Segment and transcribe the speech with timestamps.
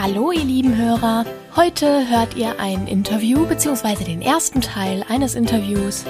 [0.00, 1.24] Hallo ihr lieben Hörer,
[1.56, 4.04] heute hört ihr ein Interview bzw.
[4.04, 6.04] den ersten Teil eines Interviews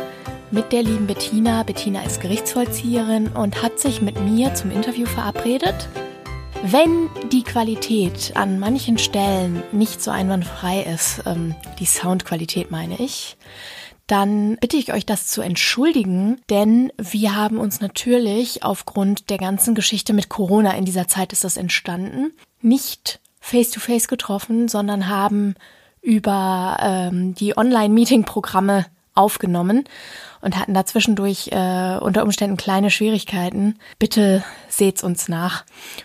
[0.50, 1.62] mit der lieben Bettina.
[1.62, 5.88] Bettina ist Gerichtsvollzieherin und hat sich mit mir zum Interview verabredet.
[6.62, 13.38] Wenn die Qualität an manchen Stellen nicht so einwandfrei ist, ähm, die Soundqualität meine ich,
[14.06, 19.74] dann bitte ich euch das zu entschuldigen, denn wir haben uns natürlich aufgrund der ganzen
[19.74, 25.54] Geschichte mit Corona, in dieser Zeit ist das entstanden, nicht face-to-face -face getroffen, sondern haben
[26.00, 29.84] über ähm, die Online-Meeting-Programme aufgenommen
[30.40, 33.78] und hatten da zwischendurch äh, unter Umständen kleine Schwierigkeiten.
[33.98, 35.64] Bitte seht's uns nach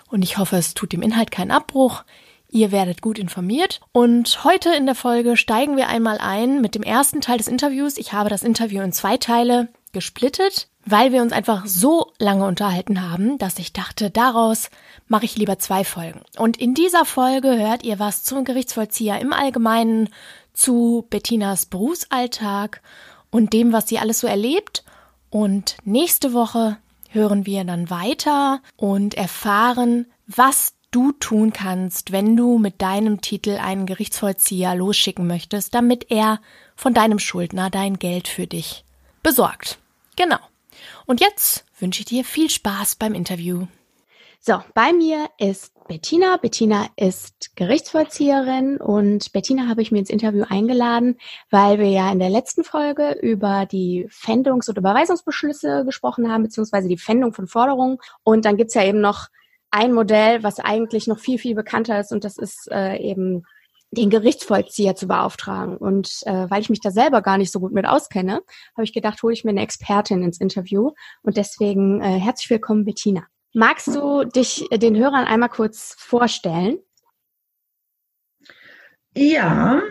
[0.09, 2.03] und ich hoffe, es tut dem Inhalt keinen Abbruch.
[2.49, 3.81] Ihr werdet gut informiert.
[3.93, 7.97] Und heute in der Folge steigen wir einmal ein mit dem ersten Teil des Interviews.
[7.97, 13.09] Ich habe das Interview in zwei Teile gesplittet, weil wir uns einfach so lange unterhalten
[13.09, 14.69] haben, dass ich dachte, daraus
[15.07, 16.21] mache ich lieber zwei Folgen.
[16.37, 20.09] Und in dieser Folge hört ihr was zum Gerichtsvollzieher im Allgemeinen,
[20.53, 22.81] zu Bettinas Berufsalltag
[23.31, 24.83] und dem, was sie alles so erlebt.
[25.29, 26.77] Und nächste Woche
[27.09, 33.57] hören wir dann weiter und erfahren, was du tun kannst, wenn du mit deinem Titel
[33.57, 36.39] einen Gerichtsvollzieher losschicken möchtest, damit er
[36.75, 38.83] von deinem Schuldner dein Geld für dich
[39.23, 39.79] besorgt.
[40.15, 40.37] Genau.
[41.05, 43.67] Und jetzt wünsche ich dir viel Spaß beim Interview.
[44.39, 46.35] So, bei mir ist Bettina.
[46.35, 51.17] Bettina ist Gerichtsvollzieherin und Bettina habe ich mir ins Interview eingeladen,
[51.49, 56.89] weil wir ja in der letzten Folge über die Fändungs- und Überweisungsbeschlüsse gesprochen haben, beziehungsweise
[56.89, 57.99] die Fändung von Forderungen.
[58.23, 59.29] Und dann gibt's ja eben noch
[59.71, 63.45] ein Modell, was eigentlich noch viel, viel bekannter ist und das ist äh, eben
[63.93, 65.77] den Gerichtsvollzieher zu beauftragen.
[65.77, 68.41] Und äh, weil ich mich da selber gar nicht so gut mit auskenne,
[68.75, 70.91] habe ich gedacht, hole ich mir eine Expertin ins Interview.
[71.21, 73.25] Und deswegen äh, herzlich willkommen, Bettina.
[73.53, 76.79] Magst du dich den Hörern einmal kurz vorstellen?
[79.15, 79.81] Ja,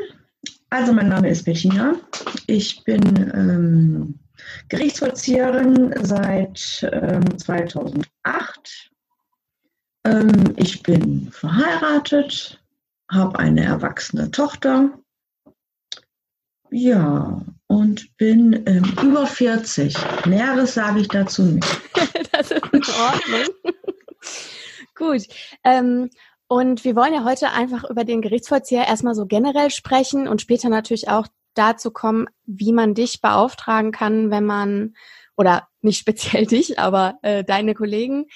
[0.71, 1.95] also mein Name ist Bettina.
[2.49, 3.01] Ich bin
[3.35, 4.19] ähm,
[4.69, 8.91] Gerichtsvollzieherin seit ähm, 2008.
[10.05, 12.62] Ähm, ich bin verheiratet,
[13.13, 14.91] habe eine erwachsene Tochter.
[16.71, 19.95] Ja, und bin ähm, über 40.
[20.27, 21.67] Näheres sage ich dazu nicht.
[22.33, 23.55] das ist in Ordnung.
[24.95, 25.23] Gut.
[25.65, 26.09] Ähm,
[26.49, 30.71] und wir wollen ja heute einfach über den Gerichtsvollzieher erstmal so generell sprechen und später
[30.71, 34.95] natürlich auch dazu kommen, wie man dich beauftragen kann, wenn man,
[35.37, 38.27] oder nicht speziell dich, aber äh, deine Kollegen,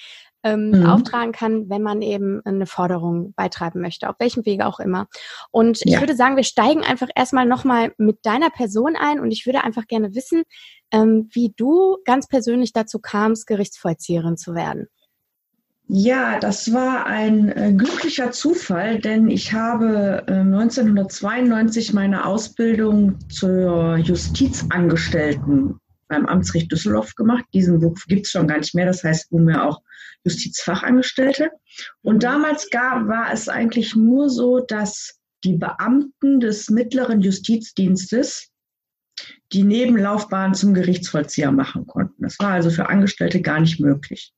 [0.43, 0.85] ähm, mhm.
[0.85, 5.07] auftragen kann, wenn man eben eine Forderung beitreiben möchte, auf welchem Wege auch immer.
[5.51, 5.95] Und ja.
[5.95, 9.63] ich würde sagen, wir steigen einfach erstmal nochmal mit deiner Person ein und ich würde
[9.63, 10.43] einfach gerne wissen,
[10.91, 14.87] ähm, wie du ganz persönlich dazu kamst, Gerichtsvollzieherin zu werden.
[15.89, 23.95] Ja, das war ein äh, glücklicher Zufall, denn ich habe äh, 1992 meine Ausbildung zur
[23.95, 27.45] Justizangestellten beim Amtsgericht Düsseldorf gemacht.
[27.53, 29.81] Diesen Beruf gibt es schon gar nicht mehr, das heißt nunmehr auch
[30.27, 31.51] Justizfachangestellte.
[32.01, 38.49] Und damals gab, war es eigentlich nur so, dass die Beamten des mittleren Justizdienstes
[39.53, 42.23] die Nebenlaufbahn zum Gerichtsvollzieher machen konnten.
[42.23, 44.33] Das war also für Angestellte gar nicht möglich.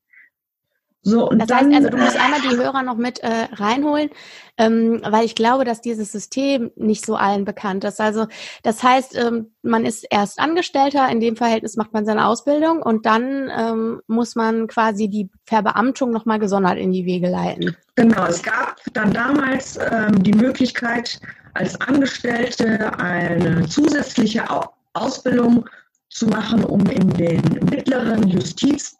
[1.01, 4.09] So, und das dann, heißt also, du musst einmal die Hörer noch mit äh, reinholen,
[4.57, 8.01] ähm, weil ich glaube, dass dieses System nicht so allen bekannt ist.
[8.01, 8.27] Also
[8.63, 13.05] das heißt, ähm, man ist erst Angestellter, in dem Verhältnis macht man seine Ausbildung und
[13.05, 17.77] dann ähm, muss man quasi die Verbeamtung nochmal gesondert in die Wege leiten.
[17.95, 21.19] Genau, es gab dann damals ähm, die Möglichkeit,
[21.53, 24.43] als Angestellte eine zusätzliche
[24.93, 25.65] Ausbildung
[26.09, 28.98] zu machen, um in den mittleren Justiz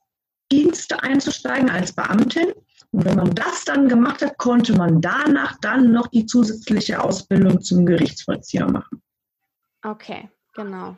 [0.51, 2.53] Dienste einzusteigen als Beamtin.
[2.91, 7.61] Und wenn man das dann gemacht hat, konnte man danach dann noch die zusätzliche Ausbildung
[7.61, 9.01] zum Gerichtsvollzieher machen.
[9.83, 10.95] Okay, genau.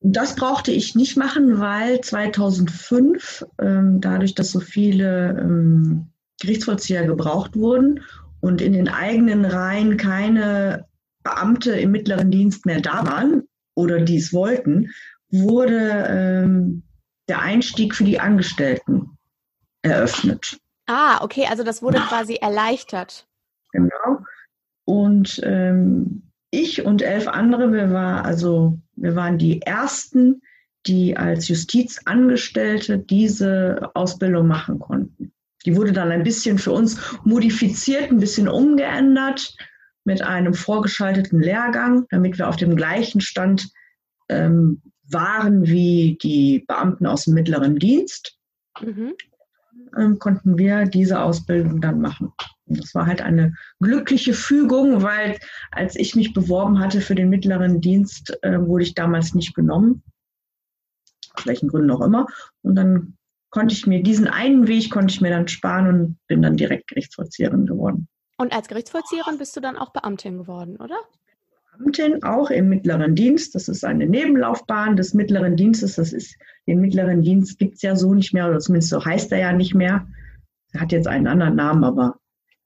[0.00, 6.08] Das brauchte ich nicht machen, weil 2005, ähm, dadurch, dass so viele ähm,
[6.40, 8.00] Gerichtsvollzieher gebraucht wurden
[8.40, 10.86] und in den eigenen Reihen keine
[11.22, 13.44] Beamte im mittleren Dienst mehr da waren
[13.74, 14.90] oder dies wollten,
[15.30, 16.82] wurde ähm,
[17.32, 19.16] der Einstieg für die Angestellten
[19.80, 20.58] eröffnet.
[20.86, 23.26] Ah, okay, also das wurde quasi erleichtert.
[23.72, 24.18] Genau.
[24.84, 30.42] Und ähm, ich und elf andere, wir, war also, wir waren die ersten,
[30.84, 35.32] die als Justizangestellte diese Ausbildung machen konnten.
[35.64, 39.56] Die wurde dann ein bisschen für uns modifiziert, ein bisschen umgeändert
[40.04, 43.70] mit einem vorgeschalteten Lehrgang, damit wir auf dem gleichen Stand
[44.28, 44.82] ähm,
[45.12, 48.38] waren wie die Beamten aus dem mittleren Dienst,
[48.80, 49.14] mhm.
[49.96, 52.32] ähm, konnten wir diese Ausbildung dann machen.
[52.66, 55.38] Das war halt eine glückliche Fügung, weil
[55.70, 60.02] als ich mich beworben hatte für den mittleren Dienst, äh, wurde ich damals nicht genommen.
[61.34, 62.26] Aus welchen Gründen auch immer.
[62.62, 63.16] Und dann
[63.50, 66.88] konnte ich mir diesen einen Weg konnte ich mir dann sparen und bin dann direkt
[66.88, 68.08] Gerichtsvollzieherin geworden.
[68.38, 70.96] Und als Gerichtsvollzieherin bist du dann auch Beamtin geworden, oder?
[71.82, 73.54] Beamtin auch im mittleren Dienst.
[73.54, 75.96] Das ist eine Nebenlaufbahn des mittleren Dienstes.
[75.96, 76.36] Das ist,
[76.66, 79.52] den mittleren Dienst gibt es ja so nicht mehr, oder zumindest so heißt er ja
[79.52, 80.06] nicht mehr.
[80.72, 82.16] Er hat jetzt einen anderen Namen, aber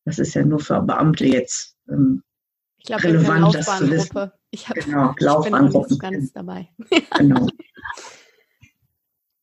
[0.04, 2.22] das ist ja nur für Beamte jetzt ähm,
[2.78, 4.30] ich glaub, relevant, das zu wissen.
[4.50, 6.68] Ich, hab, genau, ich bin nicht so ganz dabei.
[7.18, 7.46] genau.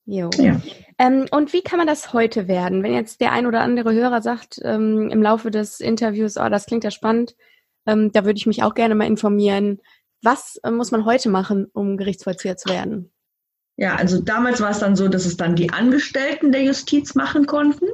[0.05, 0.29] Jo.
[0.37, 0.61] Ja.
[0.97, 2.83] Ähm, und wie kann man das heute werden?
[2.83, 6.65] Wenn jetzt der ein oder andere Hörer sagt ähm, im Laufe des Interviews, oh, das
[6.65, 7.37] klingt ja spannend,
[7.85, 9.79] ähm, da würde ich mich auch gerne mal informieren.
[10.21, 13.11] Was äh, muss man heute machen, um Gerichtsvollzieher zu werden?
[13.75, 17.45] Ja, also damals war es dann so, dass es dann die Angestellten der Justiz machen
[17.45, 17.87] konnten.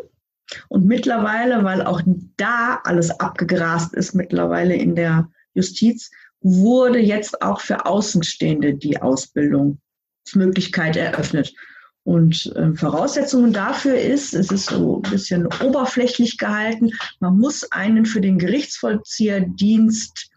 [0.68, 2.02] Und mittlerweile, weil auch
[2.38, 6.10] da alles abgegrast ist, mittlerweile in der Justiz,
[6.42, 11.54] wurde jetzt auch für Außenstehende die Ausbildungsmöglichkeit eröffnet.
[12.10, 16.90] Und äh, Voraussetzungen dafür ist, es ist so ein bisschen oberflächlich gehalten,
[17.20, 20.32] man muss einen für den Gerichtsvollzieherdienst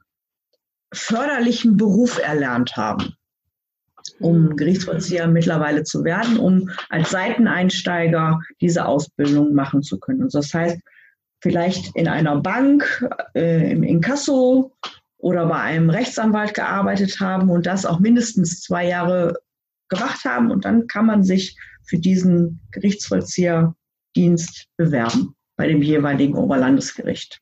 [0.93, 3.15] förderlichen Beruf erlernt haben,
[4.21, 4.57] um mhm.
[4.59, 10.25] Gerichtsvollzieher mittlerweile zu werden, um als Seiteneinsteiger diese Ausbildung machen zu können.
[10.25, 10.79] Also das heißt,
[11.41, 14.75] vielleicht in einer Bank, äh, im Inkasso
[15.17, 19.39] oder bei einem Rechtsanwalt gearbeitet haben und das auch mindestens zwei Jahre
[19.93, 27.41] gemacht haben und dann kann man sich für diesen Gerichtsvollzieherdienst bewerben bei dem jeweiligen Oberlandesgericht.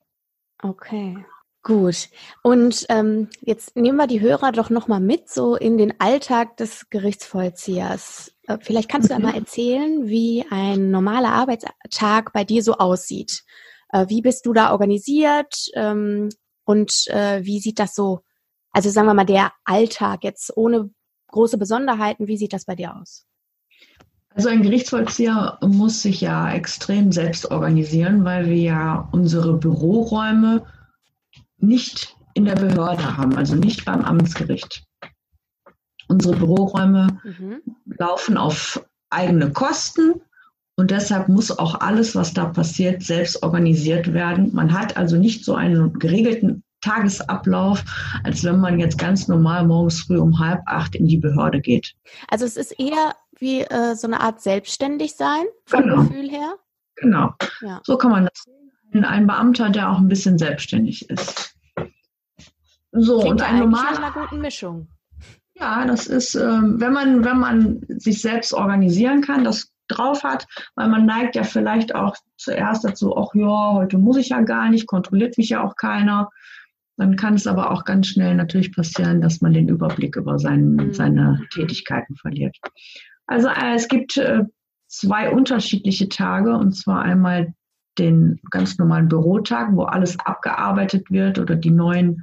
[0.62, 1.24] Okay.
[1.62, 2.08] Gut.
[2.42, 6.88] Und ähm, jetzt nehmen wir die Hörer doch nochmal mit, so in den Alltag des
[6.88, 8.32] Gerichtsvollziehers.
[8.46, 9.40] Äh, vielleicht kannst du einmal mhm.
[9.40, 13.42] erzählen, wie ein normaler Arbeitstag bei dir so aussieht.
[13.92, 16.30] Äh, wie bist du da organisiert ähm,
[16.64, 18.20] und äh, wie sieht das so,
[18.72, 20.90] also sagen wir mal, der Alltag jetzt ohne
[21.30, 22.26] große Besonderheiten.
[22.26, 23.26] Wie sieht das bei dir aus?
[24.34, 30.64] Also ein Gerichtsvollzieher muss sich ja extrem selbst organisieren, weil wir ja unsere Büroräume
[31.58, 34.84] nicht in der Behörde haben, also nicht beim Amtsgericht.
[36.08, 37.60] Unsere Büroräume mhm.
[37.86, 40.20] laufen auf eigene Kosten
[40.76, 44.54] und deshalb muss auch alles, was da passiert, selbst organisiert werden.
[44.54, 47.84] Man hat also nicht so einen geregelten Tagesablauf,
[48.24, 51.94] als wenn man jetzt ganz normal morgens früh um halb acht in die Behörde geht.
[52.28, 56.02] Also es ist eher wie äh, so eine Art selbstständig sein vom genau.
[56.02, 56.54] Gefühl her.
[56.96, 57.34] Genau.
[57.62, 57.80] Ja.
[57.84, 59.04] So kann man das sehen.
[59.04, 61.54] Ein Beamter, der auch ein bisschen selbstständig ist.
[62.92, 64.88] So Klingt und ein normal einer guten Mischung.
[65.54, 70.46] Ja, das ist, äh, wenn man wenn man sich selbst organisieren kann, das drauf hat,
[70.74, 74.70] weil man neigt ja vielleicht auch zuerst dazu, ach ja, heute muss ich ja gar
[74.70, 76.30] nicht, kontrolliert mich ja auch keiner.
[77.00, 80.74] Dann kann es aber auch ganz schnell natürlich passieren, dass man den Überblick über sein,
[80.74, 80.92] mhm.
[80.92, 82.54] seine Tätigkeiten verliert.
[83.26, 84.42] Also äh, es gibt äh,
[84.86, 87.54] zwei unterschiedliche Tage, und zwar einmal
[87.96, 92.22] den ganz normalen Bürotag, wo alles abgearbeitet wird oder die neuen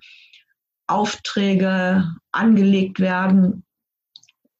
[0.85, 3.65] Aufträge angelegt werden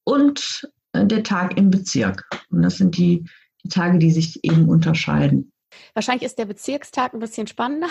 [0.04, 2.28] und äh, der Tag im Bezirk.
[2.50, 3.24] Und das sind die,
[3.64, 5.52] die Tage, die sich eben unterscheiden.
[5.94, 7.90] Wahrscheinlich ist der Bezirkstag ein bisschen spannender,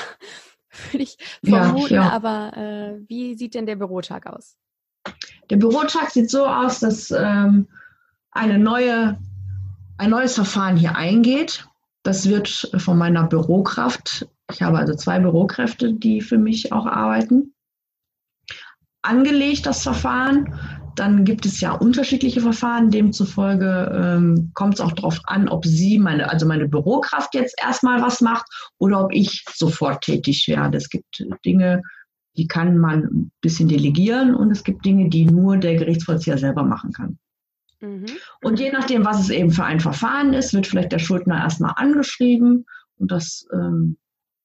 [0.92, 1.94] würde ich vermuten.
[1.94, 2.10] Ja, ja.
[2.10, 4.56] Aber äh, wie sieht denn der Bürotag aus?
[5.50, 7.68] Der Bürotag sieht so aus, dass ähm,
[8.32, 9.18] eine neue,
[9.98, 11.66] ein neues Verfahren hier eingeht.
[12.02, 17.54] Das wird von meiner Bürokraft, ich habe also zwei Bürokräfte, die für mich auch arbeiten,
[19.02, 20.54] angelegt, das Verfahren.
[20.96, 22.90] Dann gibt es ja unterschiedliche Verfahren.
[22.90, 28.02] Demzufolge ähm, kommt es auch darauf an, ob sie, meine, also meine Bürokraft jetzt erstmal
[28.02, 28.46] was macht
[28.78, 30.78] oder ob ich sofort tätig werde.
[30.78, 31.82] Es gibt Dinge,
[32.36, 36.64] die kann man ein bisschen delegieren und es gibt Dinge, die nur der Gerichtsvollzieher selber
[36.64, 37.18] machen kann.
[37.80, 38.06] Mhm.
[38.42, 41.74] Und je nachdem, was es eben für ein Verfahren ist, wird vielleicht der Schuldner erstmal
[41.76, 43.96] angeschrieben und das ähm,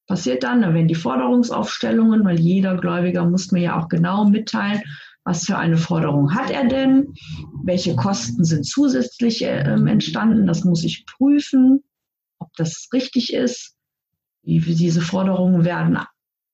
[0.06, 4.82] passiert dann, da werden die Forderungsaufstellungen, weil jeder Gläubiger muss mir ja auch genau mitteilen,
[5.24, 7.14] was für eine Forderung hat er denn?
[7.62, 10.46] Welche Kosten sind zusätzlich äh, entstanden?
[10.46, 11.84] Das muss ich prüfen,
[12.38, 13.76] ob das richtig ist.
[14.42, 15.98] Wie diese Forderungen werden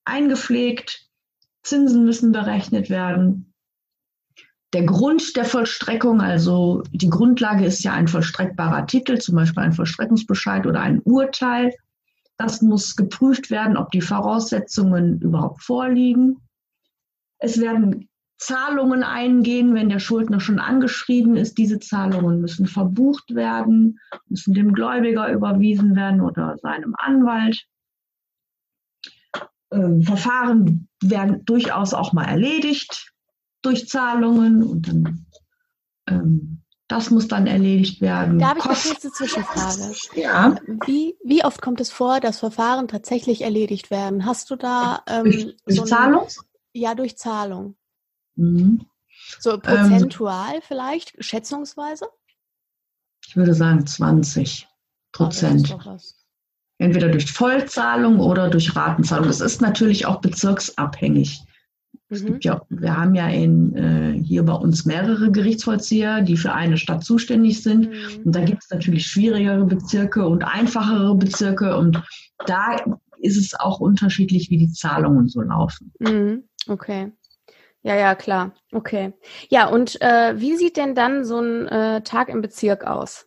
[0.05, 1.09] eingepflegt.
[1.63, 3.55] Zinsen müssen berechnet werden.
[4.75, 9.73] Der Grund der Vollstreckung, also die Grundlage ist ja ein vollstreckbarer Titel, zum Beispiel ein
[9.73, 11.73] Vollstreckungsbescheid oder ein Urteil.
[12.37, 16.37] Das muss geprüft werden, ob die Voraussetzungen überhaupt vorliegen.
[17.39, 18.08] Es werden
[18.39, 21.59] Zahlungen eingehen, wenn der Schuldner schon angeschrieben ist.
[21.59, 27.65] Diese Zahlungen müssen verbucht werden, müssen dem Gläubiger überwiesen werden oder seinem Anwalt.
[29.71, 33.13] ähm, Verfahren werden durchaus auch mal erledigt
[33.63, 35.27] durch Zahlungen und dann
[36.07, 38.39] ähm, das muss dann erledigt werden.
[38.39, 39.95] Da habe ich eine kurze Zwischenfrage.
[40.15, 40.57] Ja.
[40.87, 44.25] Wie, wie oft kommt es vor, dass Verfahren tatsächlich erledigt werden?
[44.25, 46.27] Hast du da ähm, durch, durch so Zahlung?
[46.73, 47.77] Ja, durch Zahlung.
[48.39, 48.87] Mhm.
[49.41, 52.07] So prozentual vielleicht, schätzungsweise?
[53.27, 55.77] Ich würde sagen 20 Ah, Prozent.
[55.85, 56.15] was.
[56.79, 59.27] Entweder durch Vollzahlung oder durch Ratenzahlung.
[59.27, 61.41] Das ist natürlich auch bezirksabhängig.
[62.11, 62.39] Mhm.
[62.41, 67.05] ja, wir haben ja in, äh, hier bei uns mehrere Gerichtsvollzieher, die für eine Stadt
[67.05, 67.91] zuständig sind.
[67.91, 68.23] Mhm.
[68.25, 71.77] Und da gibt es natürlich schwierigere Bezirke und einfachere Bezirke.
[71.77, 72.03] Und
[72.47, 72.77] da
[73.21, 75.93] ist es auch unterschiedlich, wie die Zahlungen so laufen.
[75.99, 76.45] Mhm.
[76.67, 77.13] Okay.
[77.89, 78.53] Ja, ja, klar.
[78.71, 79.15] Okay.
[79.49, 83.27] Ja, und äh, wie sieht denn dann so ein äh, Tag im Bezirk aus?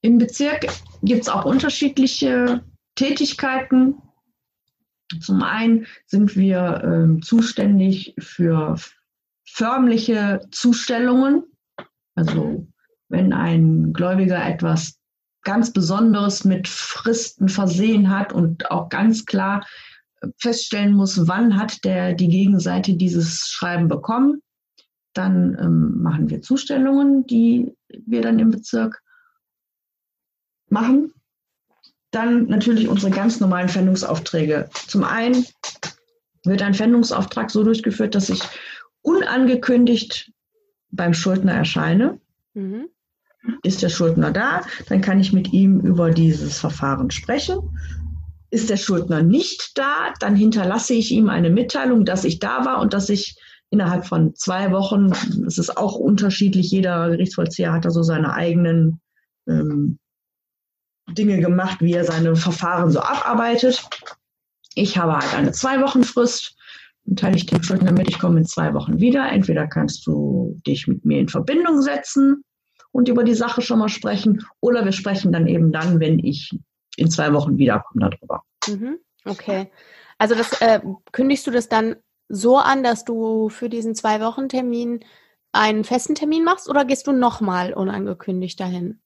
[0.00, 0.66] Im Bezirk
[1.02, 2.64] gibt es auch unterschiedliche
[2.96, 4.02] Tätigkeiten.
[5.20, 8.74] Zum einen sind wir ähm, zuständig für
[9.46, 11.44] förmliche Zustellungen.
[12.16, 12.66] Also
[13.08, 14.98] wenn ein Gläubiger etwas
[15.42, 19.64] ganz Besonderes mit Fristen versehen hat und auch ganz klar
[20.38, 24.42] feststellen muss, wann hat der die Gegenseite dieses Schreiben bekommen,
[25.14, 27.72] dann ähm, machen wir Zustellungen, die
[28.06, 29.00] wir dann im Bezirk
[30.68, 31.12] machen.
[32.10, 34.68] Dann natürlich unsere ganz normalen Pfändungsaufträge.
[34.86, 35.46] Zum einen
[36.44, 38.42] wird ein Pfändungsauftrag so durchgeführt, dass ich
[39.02, 40.32] unangekündigt
[40.90, 42.20] beim Schuldner erscheine.
[42.54, 42.88] Mhm.
[43.62, 47.58] Ist der Schuldner da, dann kann ich mit ihm über dieses Verfahren sprechen.
[48.54, 52.80] Ist der Schuldner nicht da, dann hinterlasse ich ihm eine Mitteilung, dass ich da war
[52.80, 53.36] und dass ich
[53.70, 55.10] innerhalb von zwei Wochen,
[55.44, 59.00] es ist auch unterschiedlich, jeder Gerichtsvollzieher hat da so seine eigenen
[59.48, 59.98] ähm,
[61.10, 63.84] Dinge gemacht, wie er seine Verfahren so abarbeitet.
[64.76, 66.54] Ich habe halt eine Zwei-Wochen-Frist,
[67.06, 69.32] dann teile ich dem Schuldner mit, ich komme in zwei Wochen wieder.
[69.32, 72.44] Entweder kannst du dich mit mir in Verbindung setzen
[72.92, 76.56] und über die Sache schon mal sprechen, oder wir sprechen dann eben dann, wenn ich
[76.96, 78.42] in zwei Wochen wiederkomme darüber.
[78.68, 78.98] Mhm.
[79.24, 79.70] Okay.
[80.18, 80.80] Also das äh,
[81.12, 81.96] kündigst du das dann
[82.28, 85.00] so an, dass du für diesen zwei Wochen Termin
[85.52, 89.00] einen festen Termin machst oder gehst du nochmal unangekündigt dahin?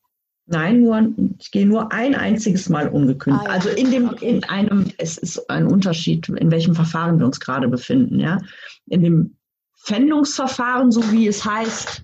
[0.51, 3.45] Nein, nur, ich gehe nur ein einziges Mal ungekündigt.
[3.47, 3.55] Ah, ja.
[3.55, 7.69] Also in dem, in einem, es ist ein Unterschied, in welchem Verfahren wir uns gerade
[7.69, 8.39] befinden, ja.
[8.87, 9.37] In dem
[9.85, 12.03] Pfändungsverfahren, so wie es heißt,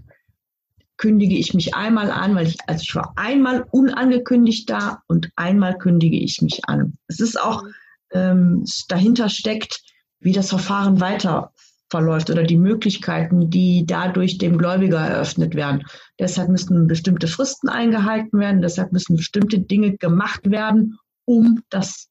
[0.97, 5.77] kündige ich mich einmal an, weil ich, also ich war einmal unangekündigt da und einmal
[5.79, 6.97] kündige ich mich an.
[7.09, 7.65] Es ist auch,
[8.13, 9.83] ähm, es dahinter steckt,
[10.21, 11.53] wie das Verfahren weiter
[11.91, 15.85] verläuft oder die Möglichkeiten, die dadurch dem Gläubiger eröffnet werden.
[16.19, 22.09] Deshalb müssen bestimmte Fristen eingehalten werden, deshalb müssen bestimmte Dinge gemacht werden, um das,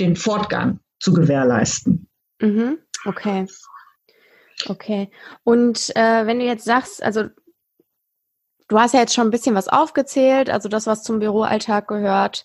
[0.00, 2.08] den Fortgang zu gewährleisten.
[2.40, 2.78] Mhm.
[3.04, 3.46] Okay.
[4.66, 5.10] Okay.
[5.42, 7.28] Und äh, wenn du jetzt sagst, also
[8.68, 12.44] du hast ja jetzt schon ein bisschen was aufgezählt, also das, was zum Büroalltag gehört,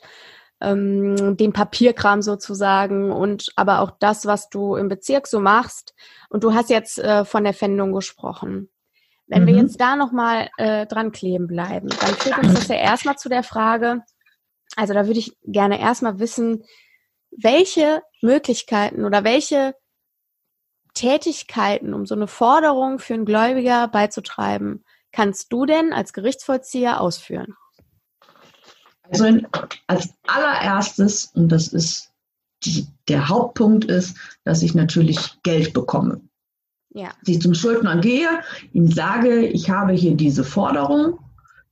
[0.62, 5.94] ähm, den Papierkram sozusagen und aber auch das, was du im Bezirk so machst.
[6.30, 8.70] Und du hast jetzt äh, von der Fendung gesprochen.
[9.28, 9.60] Wenn wir Mhm.
[9.60, 13.44] jetzt da nochmal äh, dran kleben bleiben, dann führt uns das ja erstmal zu der
[13.44, 14.04] Frage,
[14.76, 16.64] also da würde ich gerne erstmal wissen,
[17.32, 19.76] welche Möglichkeiten oder welche
[20.94, 27.56] Tätigkeiten, um so eine Forderung für einen Gläubiger beizutreiben, kannst du denn als Gerichtsvollzieher ausführen?
[29.04, 29.48] Also in,
[29.88, 32.12] als allererstes, und das ist
[32.64, 36.22] die, der Hauptpunkt ist, dass ich natürlich Geld bekomme.
[36.92, 37.10] Ja.
[37.20, 38.28] Dass ich zum Schuldner gehe,
[38.74, 41.20] ihm sage, ich habe hier diese Forderung.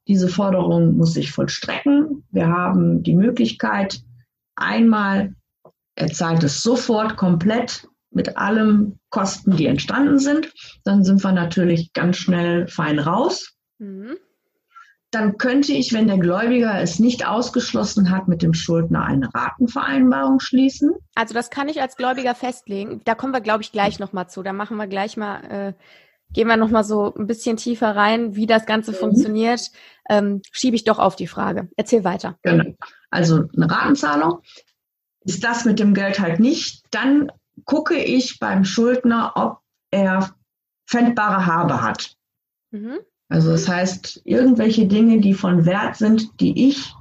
[0.07, 2.23] Diese Forderung muss ich vollstrecken.
[2.31, 4.01] Wir haben die Möglichkeit,
[4.55, 5.35] einmal,
[5.95, 10.53] er zahlt es sofort komplett mit allen Kosten, die entstanden sind.
[10.83, 13.53] Dann sind wir natürlich ganz schnell fein raus.
[13.79, 14.17] Mhm.
[15.11, 20.41] Dann könnte ich, wenn der Gläubiger es nicht ausgeschlossen hat, mit dem Schuldner eine Ratenvereinbarung
[20.41, 20.91] schließen.
[21.15, 23.01] Also das kann ich als Gläubiger festlegen.
[23.05, 24.43] Da kommen wir, glaube ich, gleich nochmal zu.
[24.43, 25.73] Da machen wir gleich mal, äh,
[26.33, 28.95] gehen wir nochmal so ein bisschen tiefer rein, wie das Ganze Mhm.
[28.95, 29.71] funktioniert.
[30.09, 31.69] Ähm, schiebe ich doch auf die Frage.
[31.77, 32.37] Erzähl weiter.
[32.43, 32.65] Genau.
[33.09, 34.41] Also eine Ratenzahlung.
[35.21, 37.31] Ist das mit dem Geld halt nicht, dann
[37.65, 39.59] gucke ich beim Schuldner, ob
[39.91, 40.35] er
[40.87, 42.15] pfändbare Habe hat.
[42.71, 42.99] Mhm.
[43.29, 46.93] Also das heißt, irgendwelche Dinge, die von Wert sind, die ich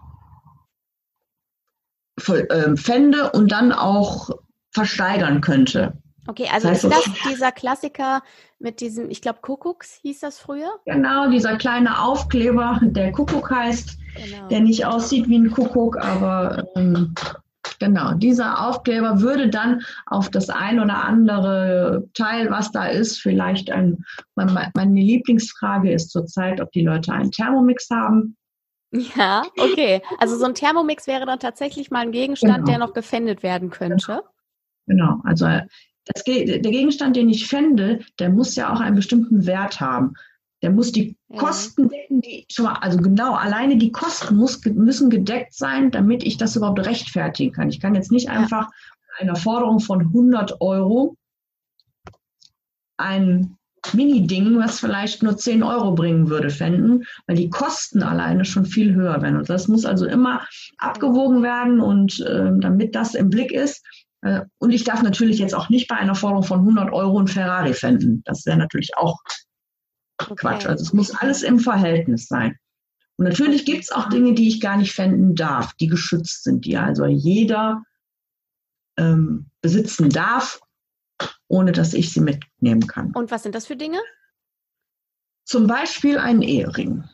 [2.51, 4.31] ähm, fände und dann auch
[4.71, 5.97] versteigern könnte.
[6.29, 8.23] Okay, also Das heißt, ist das dieser Klassiker
[8.59, 10.81] mit diesem, ich glaube, Kuckucks hieß das früher?
[10.85, 14.49] Genau, dieser kleine Aufkleber, der Kuckuck heißt, Genau.
[14.49, 17.15] der nicht aussieht wie ein Kuckuck, aber ähm,
[17.79, 23.71] Genau, dieser Aufkleber würde dann auf das ein oder andere Teil, was da ist, vielleicht
[23.71, 24.05] ein,
[24.35, 28.37] meine Lieblingsfrage ist zurzeit, ob die Leute einen Thermomix haben.
[28.93, 30.01] Ja, okay.
[30.19, 32.67] Also so ein Thermomix wäre dann tatsächlich mal ein Gegenstand, genau.
[32.67, 34.23] der noch gefändet werden könnte.
[34.87, 39.81] Genau, also das, der Gegenstand, den ich fände, der muss ja auch einen bestimmten Wert
[39.81, 40.15] haben.
[40.63, 41.39] Der muss die ja.
[41.39, 46.25] Kosten decken, die schon mal, also genau, alleine die Kosten muss, müssen gedeckt sein, damit
[46.25, 47.69] ich das überhaupt rechtfertigen kann.
[47.69, 49.21] Ich kann jetzt nicht einfach ja.
[49.21, 51.17] einer Forderung von 100 Euro
[52.97, 53.57] ein
[53.93, 58.95] Mini-Ding, was vielleicht nur 10 Euro bringen würde, fänden, weil die Kosten alleine schon viel
[58.95, 59.37] höher werden.
[59.37, 60.47] Und das muss also immer
[60.79, 63.85] abgewogen werden und äh, damit das im Blick ist.
[64.23, 67.29] Äh, und ich darf natürlich jetzt auch nicht bei einer Forderung von 100 Euro ein
[67.29, 68.23] Ferrari fänden.
[68.25, 69.21] Das wäre natürlich auch
[70.21, 70.35] okay.
[70.37, 70.67] Quatsch.
[70.67, 72.59] Also es muss alles im Verhältnis sein.
[73.17, 76.65] Und natürlich gibt es auch Dinge, die ich gar nicht fänden darf, die geschützt sind,
[76.67, 77.83] die also jeder
[78.99, 80.61] ähm, besitzen darf,
[81.49, 83.13] ohne dass ich sie mitnehmen kann.
[83.13, 84.01] Und was sind das für Dinge?
[85.45, 87.05] Zum Beispiel einen Ehering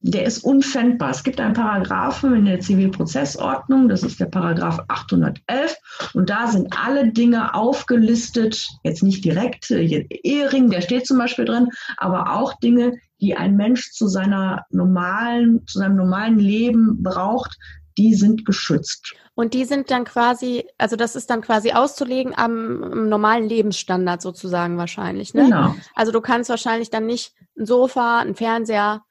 [0.00, 1.10] der ist unfändbar.
[1.10, 5.76] Es gibt einen Paragraphen in der Zivilprozessordnung, das ist der Paragraph 811,
[6.14, 11.44] und da sind alle Dinge aufgelistet, jetzt nicht direkt, äh, Ehering, der steht zum Beispiel
[11.44, 17.58] drin, aber auch Dinge, die ein Mensch zu seiner normalen, zu seinem normalen Leben braucht,
[17.96, 19.16] die sind geschützt.
[19.34, 24.22] Und die sind dann quasi, also das ist dann quasi auszulegen am, am normalen Lebensstandard
[24.22, 25.44] sozusagen wahrscheinlich, ne?
[25.44, 25.74] Genau.
[25.96, 29.02] Also du kannst wahrscheinlich dann nicht ein Sofa, ein Fernseher,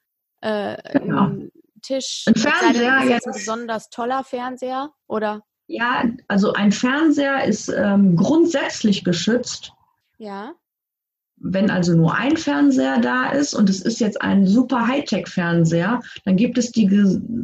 [0.41, 1.27] äh, genau.
[1.27, 1.51] ein
[1.81, 2.25] Tisch.
[2.27, 5.43] Ein Fernseher, ist jetzt ein besonders toller Fernseher, oder?
[5.67, 9.73] Ja, also ein Fernseher ist ähm, grundsätzlich geschützt.
[10.17, 10.53] Ja.
[11.39, 16.35] Wenn also nur ein Fernseher da ist und es ist jetzt ein super Hightech-Fernseher, dann
[16.35, 16.89] gibt es die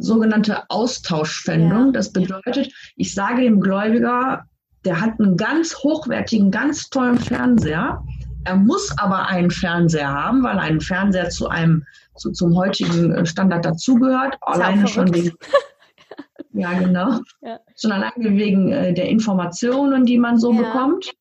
[0.00, 1.86] sogenannte Austauschfändung.
[1.86, 1.92] Ja.
[1.92, 4.46] Das bedeutet, ich sage dem Gläubiger,
[4.84, 8.02] der hat einen ganz hochwertigen, ganz tollen Fernseher.
[8.44, 11.84] Er muss aber einen Fernseher haben, weil ein Fernseher zu einem
[12.16, 14.36] zu, zum heutigen äh, Standard dazugehört.
[14.40, 15.32] Alleine schon wegen,
[16.52, 17.60] ja genau, ja.
[17.76, 20.62] schon alleine wegen äh, der Informationen, die man so ja.
[20.62, 21.12] bekommt.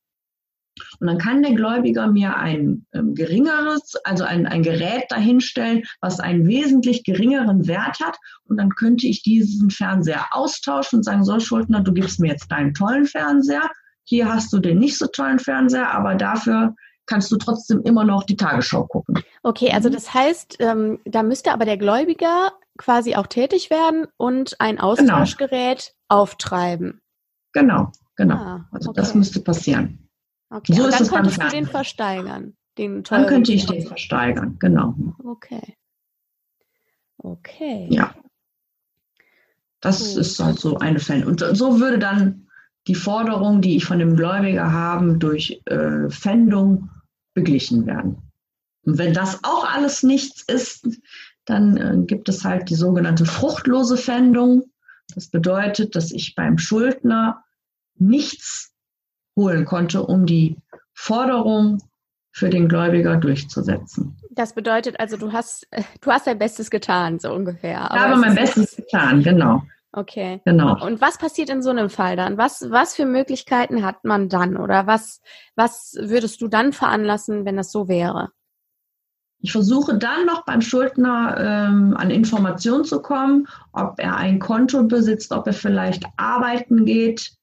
[0.99, 6.19] Und dann kann der Gläubiger mir ein ähm, geringeres, also ein, ein Gerät dahinstellen, was
[6.19, 8.17] einen wesentlich geringeren Wert hat.
[8.45, 12.51] Und dann könnte ich diesen Fernseher austauschen und sagen, so Schuldner, du gibst mir jetzt
[12.51, 13.69] deinen tollen Fernseher.
[14.05, 18.23] Hier hast du den nicht so tollen Fernseher, aber dafür kannst du trotzdem immer noch
[18.23, 19.21] die Tagesschau gucken.
[19.43, 19.93] Okay, also mhm.
[19.93, 24.91] das heißt, ähm, da müsste aber der Gläubiger quasi auch tätig werden und ein genau.
[24.91, 26.21] Austauschgerät genau.
[26.21, 27.01] auftreiben.
[27.53, 28.35] Genau, genau.
[28.35, 29.01] Ah, also okay.
[29.01, 30.09] das müsste passieren.
[30.49, 32.55] Okay, so und dann könntest du den versteigern.
[32.77, 34.95] Den dann könnte ich den versteigern, genau.
[35.23, 35.75] Okay.
[37.17, 37.87] Okay.
[37.91, 38.15] Ja.
[39.79, 40.17] Das Gut.
[40.21, 41.27] ist halt so eine Fälle.
[41.27, 42.47] Und so würde dann
[42.87, 46.89] die Forderung, die ich von dem Gläubiger habe, durch äh, Pfändung
[47.33, 48.21] beglichen werden.
[48.85, 50.87] Und wenn das auch alles nichts ist,
[51.45, 54.63] dann äh, gibt es halt die sogenannte fruchtlose Pfändung.
[55.13, 57.43] Das bedeutet, dass ich beim Schuldner
[57.95, 58.73] nichts
[59.35, 60.57] holen konnte, um die
[60.93, 61.81] Forderung
[62.31, 64.17] für den Gläubiger durchzusetzen.
[64.31, 65.67] Das bedeutet also, du hast,
[66.01, 67.89] du hast dein Bestes getan, so ungefähr.
[67.93, 69.63] ich habe mein Bestes getan, genau.
[69.95, 70.41] Okay.
[70.43, 70.83] Genau.
[70.83, 72.37] Und was passiert in so einem Fall dann?
[72.37, 74.57] Was, was für Möglichkeiten hat man dann?
[74.57, 75.21] Oder was,
[75.55, 78.29] was würdest du dann veranlassen, wenn das so wäre?
[79.37, 84.83] Ich versuche dann noch beim Schuldner ähm, an Informationen zu kommen, ob er ein Konto
[84.83, 87.33] besitzt, ob er vielleicht arbeiten geht,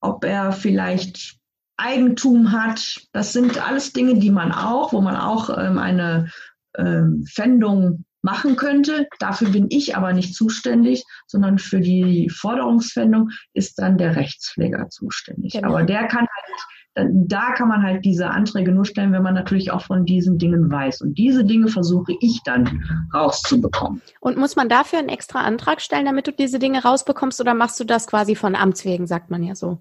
[0.00, 1.38] ob er vielleicht
[1.78, 3.00] Eigentum hat.
[3.12, 6.30] Das sind alles Dinge, die man auch, wo man auch ähm, eine
[6.76, 9.06] ähm, Pfändung machen könnte.
[9.18, 15.52] Dafür bin ich aber nicht zuständig, sondern für die Forderungsfindung ist dann der Rechtspfleger zuständig.
[15.52, 15.68] Genau.
[15.68, 19.70] Aber der kann halt, da kann man halt diese Anträge nur stellen, wenn man natürlich
[19.70, 21.00] auch von diesen Dingen weiß.
[21.02, 24.02] Und diese Dinge versuche ich dann rauszubekommen.
[24.20, 27.78] Und muss man dafür einen extra Antrag stellen, damit du diese Dinge rausbekommst, oder machst
[27.80, 29.78] du das quasi von Amts wegen, sagt man ja so?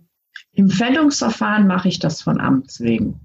[0.53, 3.19] Im Fändungsverfahren mache ich das von Amts wegen.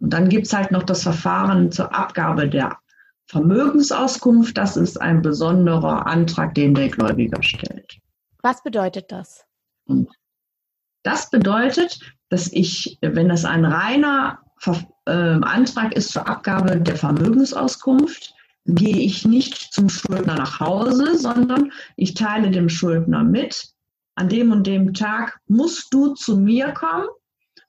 [0.00, 2.78] Und dann gibt es halt noch das Verfahren zur Abgabe der
[3.26, 7.98] Vermögensauskunft, das ist ein besonderer Antrag, den der Gläubiger stellt.
[8.42, 9.44] Was bedeutet das?
[11.02, 14.40] Das bedeutet, dass ich, wenn das ein reiner
[15.06, 18.34] äh, Antrag ist zur Abgabe der Vermögensauskunft,
[18.66, 23.74] gehe ich nicht zum Schuldner nach Hause, sondern ich teile dem Schuldner mit,
[24.14, 27.08] an dem und dem Tag musst du zu mir kommen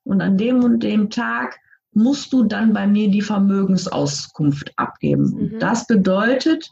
[0.03, 1.59] und an dem und dem Tag
[1.95, 5.53] musst du dann bei mir die Vermögensauskunft abgeben.
[5.53, 5.59] Mhm.
[5.59, 6.69] Das bedeutet,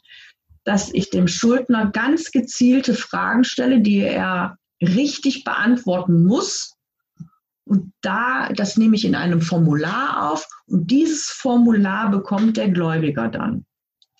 [0.66, 6.76] dass ich dem Schuldner ganz gezielte Fragen stelle, die er richtig beantworten muss.
[7.66, 13.30] Und da, das nehme ich in einem Formular auf und dieses Formular bekommt der Gläubiger
[13.30, 13.66] dann.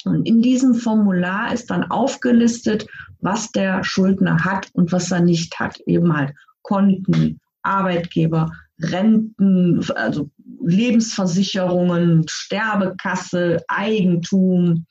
[0.06, 2.86] Und in diesem Formular ist dann aufgelistet,
[3.20, 5.80] was der Schuldner hat und was er nicht hat.
[5.86, 10.30] Eben halt Konten, Arbeitgeber, Renten, also
[10.62, 14.86] Lebensversicherungen, Sterbekasse, Eigentum.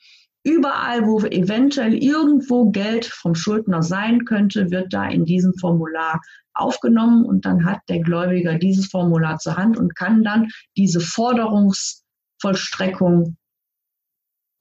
[0.45, 6.21] Überall, wo eventuell irgendwo Geld vom Schuldner sein könnte, wird da in diesem Formular
[6.55, 13.37] aufgenommen und dann hat der Gläubiger dieses Formular zur Hand und kann dann diese Forderungsvollstreckung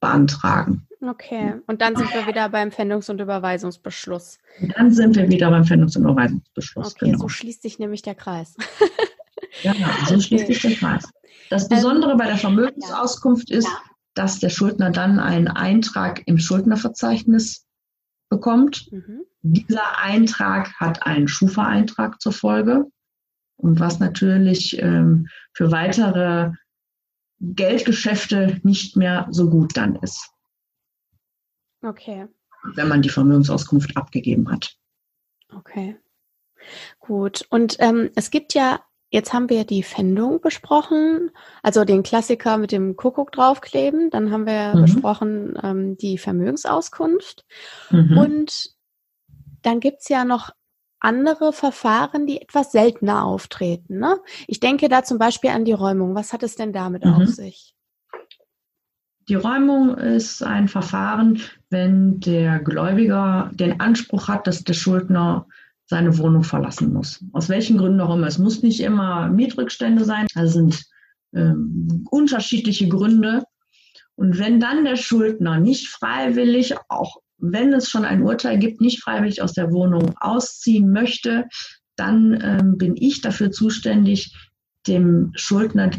[0.00, 0.86] beantragen.
[1.00, 4.38] Okay, und dann sind wir wieder beim Pfändungs- und Überweisungsbeschluss.
[4.76, 6.94] Dann sind wir wieder beim Pfändungs- und Überweisungsbeschluss.
[6.94, 7.18] Okay, genau.
[7.18, 8.54] so schließt sich nämlich der Kreis.
[9.62, 9.74] ja,
[10.08, 11.08] so schließt sich der Kreis.
[11.50, 13.68] Das Besondere ähm, bei der Vermögensauskunft ist,
[14.14, 17.66] dass der Schuldner dann einen Eintrag im Schuldnerverzeichnis
[18.28, 18.90] bekommt.
[18.90, 19.24] Mhm.
[19.42, 22.86] Dieser Eintrag hat einen Schufa-Eintrag zur Folge.
[23.56, 26.52] Und was natürlich ähm, für weitere
[27.38, 30.30] Geldgeschäfte nicht mehr so gut dann ist.
[31.82, 32.26] Okay.
[32.74, 34.76] Wenn man die Vermögensauskunft abgegeben hat.
[35.54, 35.96] Okay.
[37.00, 37.46] Gut.
[37.50, 38.80] Und ähm, es gibt ja,
[39.12, 41.30] jetzt haben wir die Fendung besprochen,
[41.62, 44.10] also den Klassiker mit dem Kuckuck draufkleben.
[44.10, 44.82] Dann haben wir mhm.
[44.82, 47.44] besprochen ähm, die Vermögensauskunft.
[47.90, 48.18] Mhm.
[48.18, 48.70] Und
[49.60, 50.50] dann gibt's ja noch
[50.98, 53.98] andere Verfahren, die etwas seltener auftreten.
[53.98, 54.18] Ne?
[54.46, 56.14] Ich denke da zum Beispiel an die Räumung.
[56.14, 57.14] Was hat es denn damit mhm.
[57.14, 57.74] auf sich?
[59.28, 65.46] Die Räumung ist ein Verfahren, wenn der Gläubiger den Anspruch hat, dass der Schuldner
[65.86, 67.24] seine Wohnung verlassen muss.
[67.32, 68.26] Aus welchen Gründen auch immer.
[68.26, 70.26] Es muss nicht immer Mietrückstände sein.
[70.34, 70.82] Das sind
[71.34, 73.42] ähm, unterschiedliche Gründe.
[74.14, 79.02] Und wenn dann der Schuldner nicht freiwillig, auch wenn es schon ein Urteil gibt, nicht
[79.02, 81.46] freiwillig aus der Wohnung ausziehen möchte,
[81.96, 84.34] dann ähm, bin ich dafür zuständig,
[84.86, 85.90] dem Schuldner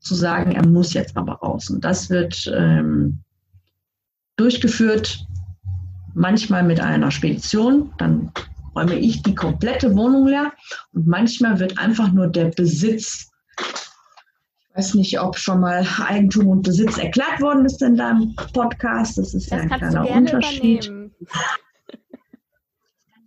[0.00, 1.70] zu sagen, er muss jetzt aber raus.
[1.70, 3.20] Und das wird ähm,
[4.36, 5.26] durchgeführt,
[6.14, 8.32] manchmal mit einer Spedition, dann
[8.74, 10.52] räume ich die komplette Wohnung leer
[10.92, 13.30] und manchmal wird einfach nur der Besitz
[14.74, 19.18] weiß nicht, ob schon mal Eigentum und Besitz erklärt worden ist in deinem Podcast.
[19.18, 20.86] Das ist das ja ein kleiner Unterschied.
[20.86, 21.14] Übernehmen.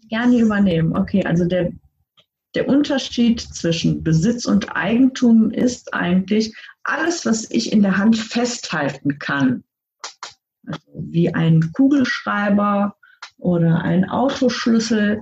[0.09, 0.95] gerne übernehmen.
[0.95, 1.71] Okay, also der,
[2.55, 9.19] der Unterschied zwischen Besitz und Eigentum ist eigentlich alles, was ich in der Hand festhalten
[9.19, 9.63] kann.
[10.65, 12.95] Also wie ein Kugelschreiber
[13.37, 15.21] oder ein Autoschlüssel.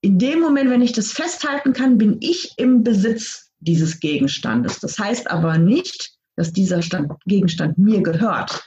[0.00, 4.80] In dem Moment, wenn ich das festhalten kann, bin ich im Besitz dieses Gegenstandes.
[4.80, 8.64] Das heißt aber nicht, dass dieser Stand, Gegenstand mir gehört.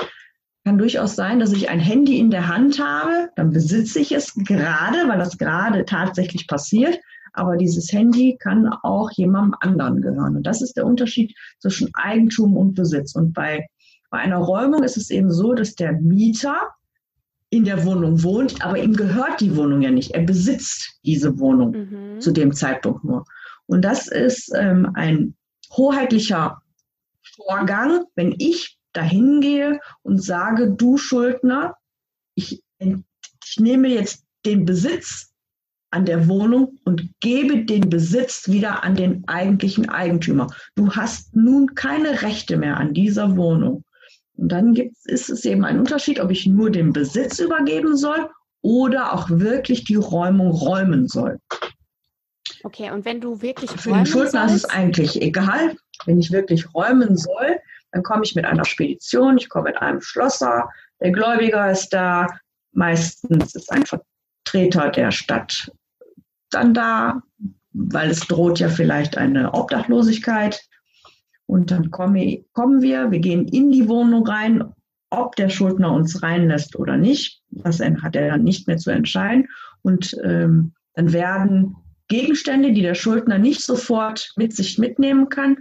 [0.63, 4.33] Kann durchaus sein, dass ich ein Handy in der Hand habe, dann besitze ich es
[4.33, 6.97] gerade, weil das gerade tatsächlich passiert.
[7.33, 10.37] Aber dieses Handy kann auch jemandem anderen gehören.
[10.37, 13.13] Und das ist der Unterschied zwischen Eigentum und Besitz.
[13.13, 13.67] Und bei,
[14.09, 16.57] bei einer Räumung ist es eben so, dass der Mieter
[17.57, 20.11] in der Wohnung wohnt, aber ihm gehört die Wohnung ja nicht.
[20.11, 22.21] Er besitzt diese Wohnung mhm.
[22.21, 23.25] zu dem Zeitpunkt nur.
[23.67, 25.35] Und das ist ähm, ein
[25.71, 26.61] hoheitlicher
[27.35, 31.75] Vorgang, wenn ich dahin gehe und sage, du Schuldner,
[32.35, 35.33] ich, ich nehme jetzt den Besitz
[35.91, 40.47] an der Wohnung und gebe den Besitz wieder an den eigentlichen Eigentümer.
[40.75, 43.83] Du hast nun keine Rechte mehr an dieser Wohnung.
[44.37, 48.29] Und dann gibt, ist es eben ein Unterschied, ob ich nur den Besitz übergeben soll
[48.61, 51.39] oder auch wirklich die Räumung räumen soll.
[52.63, 55.75] Okay, und wenn du wirklich Für den Schuldner ist es eigentlich egal.
[56.05, 57.59] Wenn ich wirklich räumen soll,
[57.91, 60.67] dann komme ich mit einer Spedition, ich komme mit einem Schlosser,
[60.99, 62.27] der Gläubiger ist da,
[62.71, 65.71] meistens ist ein Vertreter der Stadt
[66.49, 67.21] dann da,
[67.73, 70.61] weil es droht ja vielleicht eine Obdachlosigkeit.
[71.47, 74.63] Und dann komme, kommen wir, wir gehen in die Wohnung rein,
[75.09, 77.41] ob der Schuldner uns reinlässt oder nicht.
[77.49, 79.47] Das hat er dann nicht mehr zu entscheiden.
[79.81, 81.75] Und ähm, dann werden
[82.07, 85.57] Gegenstände, die der Schuldner nicht sofort mit sich mitnehmen kann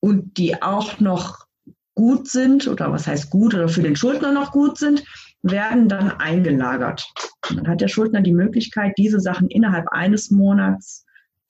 [0.00, 1.46] und die auch noch
[1.94, 5.02] gut sind oder was heißt gut oder für den Schuldner noch gut sind,
[5.42, 7.06] werden dann eingelagert.
[7.48, 11.06] Dann hat der Schuldner die Möglichkeit, diese Sachen innerhalb eines Monats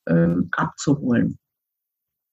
[0.08, 1.38] ähm, abzuholen,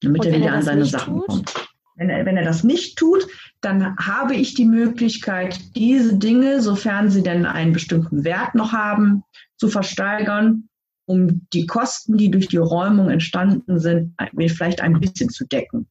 [0.04, 1.28] damit er wieder er an seine Sachen tut?
[1.28, 1.54] kommt.
[1.96, 3.28] Wenn er, wenn er das nicht tut,
[3.62, 9.24] dann habe ich die Möglichkeit, diese Dinge, sofern sie denn einen bestimmten Wert noch haben,
[9.58, 10.70] zu versteigern
[11.06, 14.16] um die Kosten, die durch die Räumung entstanden sind,
[14.48, 15.88] vielleicht ein bisschen zu decken.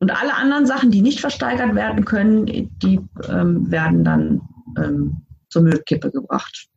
[0.00, 4.40] Und alle anderen Sachen, die nicht versteigert werden können, die ähm, werden dann
[4.76, 6.68] ähm, zur Müllkippe gebracht.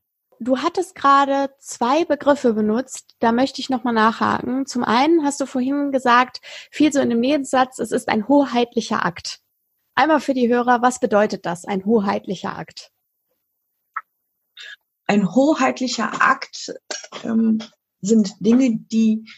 [0.41, 4.65] Du hattest gerade zwei Begriffe benutzt, da möchte ich nochmal nachhaken.
[4.65, 9.05] Zum einen hast du vorhin gesagt, viel so in dem Nebensatz, es ist ein hoheitlicher
[9.05, 9.39] Akt.
[9.93, 12.91] Einmal für die Hörer, was bedeutet das, ein hoheitlicher Akt?
[15.05, 16.73] Ein hoheitlicher Akt
[17.23, 17.61] ähm,
[18.01, 19.29] sind Dinge, die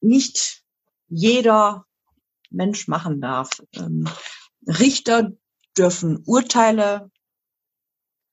[0.00, 0.62] nicht
[1.08, 1.84] jeder
[2.48, 3.50] Mensch machen darf.
[3.74, 4.08] Ähm,
[4.66, 5.32] Richter
[5.76, 7.10] dürfen Urteile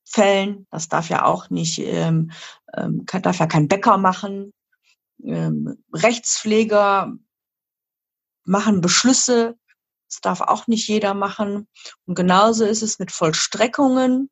[0.08, 0.66] fällen.
[0.70, 2.30] Das darf ja auch nicht, ähm,
[2.76, 4.52] ähm, kann, darf ja kein Bäcker machen.
[5.22, 7.12] Ähm, Rechtspfleger
[8.44, 9.56] machen Beschlüsse.
[10.08, 11.68] Das darf auch nicht jeder machen.
[12.06, 14.30] Und genauso ist es mit Vollstreckungen.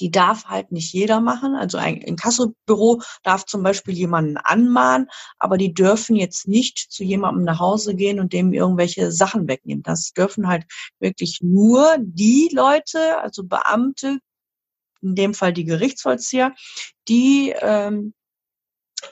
[0.00, 1.56] Die darf halt nicht jeder machen.
[1.56, 7.44] Also ein Inkassobüro darf zum Beispiel jemanden anmahnen, aber die dürfen jetzt nicht zu jemandem
[7.44, 9.82] nach Hause gehen und dem irgendwelche Sachen wegnehmen.
[9.82, 10.66] Das dürfen halt
[11.00, 14.18] wirklich nur die Leute, also Beamte,
[15.02, 16.54] in dem Fall die Gerichtsvollzieher,
[17.08, 18.14] die ähm,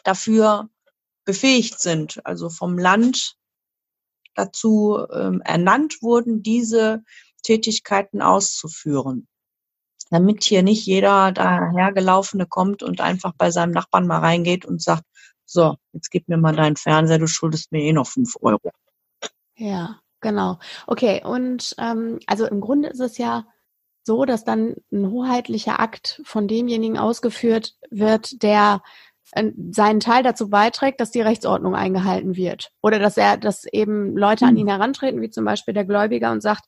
[0.05, 0.69] dafür
[1.25, 3.37] befähigt sind, also vom Land
[4.35, 7.03] dazu ähm, ernannt wurden, diese
[7.43, 9.29] Tätigkeiten auszuführen.
[10.11, 15.05] Damit hier nicht jeder dahergelaufene kommt und einfach bei seinem Nachbarn mal reingeht und sagt,
[15.45, 18.71] so, jetzt gib mir mal deinen Fernseher, du schuldest mir eh noch fünf Euro.
[19.57, 20.59] Ja, genau.
[20.87, 23.47] Okay, und ähm, also im Grunde ist es ja
[24.03, 28.83] so, dass dann ein hoheitlicher Akt von demjenigen ausgeführt wird, der
[29.33, 32.73] äh, seinen Teil dazu beiträgt, dass die Rechtsordnung eingehalten wird.
[32.83, 34.59] Oder dass er, dass eben Leute an hm.
[34.59, 36.65] ihn herantreten, wie zum Beispiel der Gläubiger und sagt,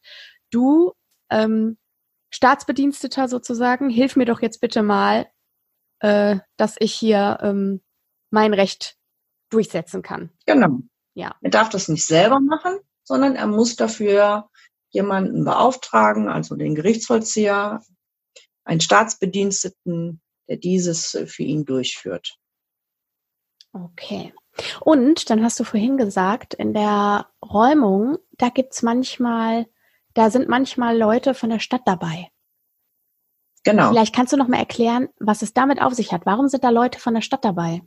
[0.51, 0.92] du,
[1.31, 1.79] ähm,
[2.31, 5.27] Staatsbediensteter sozusagen, hilf mir doch jetzt bitte mal,
[6.01, 7.83] äh, dass ich hier ähm,
[8.31, 8.97] mein Recht
[9.51, 10.31] durchsetzen kann.
[10.47, 10.79] Genau.
[11.14, 11.37] Ja.
[11.42, 14.49] Er darf das nicht selber machen, sondern er muss dafür
[14.92, 17.83] jemanden beauftragen, also den Gerichtsvollzieher,
[18.64, 22.37] einen Staatsbediensteten, der dieses für ihn durchführt.
[23.72, 24.33] Okay.
[24.81, 29.66] Und dann hast du vorhin gesagt, in der Räumung, da gibt's manchmal,
[30.14, 32.28] da sind manchmal Leute von der Stadt dabei.
[33.64, 33.88] Genau.
[33.90, 36.26] Vielleicht kannst du noch mal erklären, was es damit auf sich hat.
[36.26, 37.83] Warum sind da Leute von der Stadt dabei?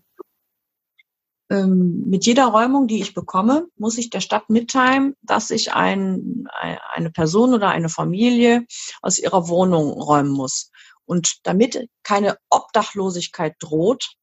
[1.50, 6.48] Ähm, mit jeder Räumung, die ich bekomme, muss ich der Stadt mitteilen, dass ich ein,
[6.94, 8.66] eine Person oder eine Familie
[9.02, 10.72] aus ihrer Wohnung räumen muss.
[11.06, 14.16] Und damit keine Obdachlosigkeit droht,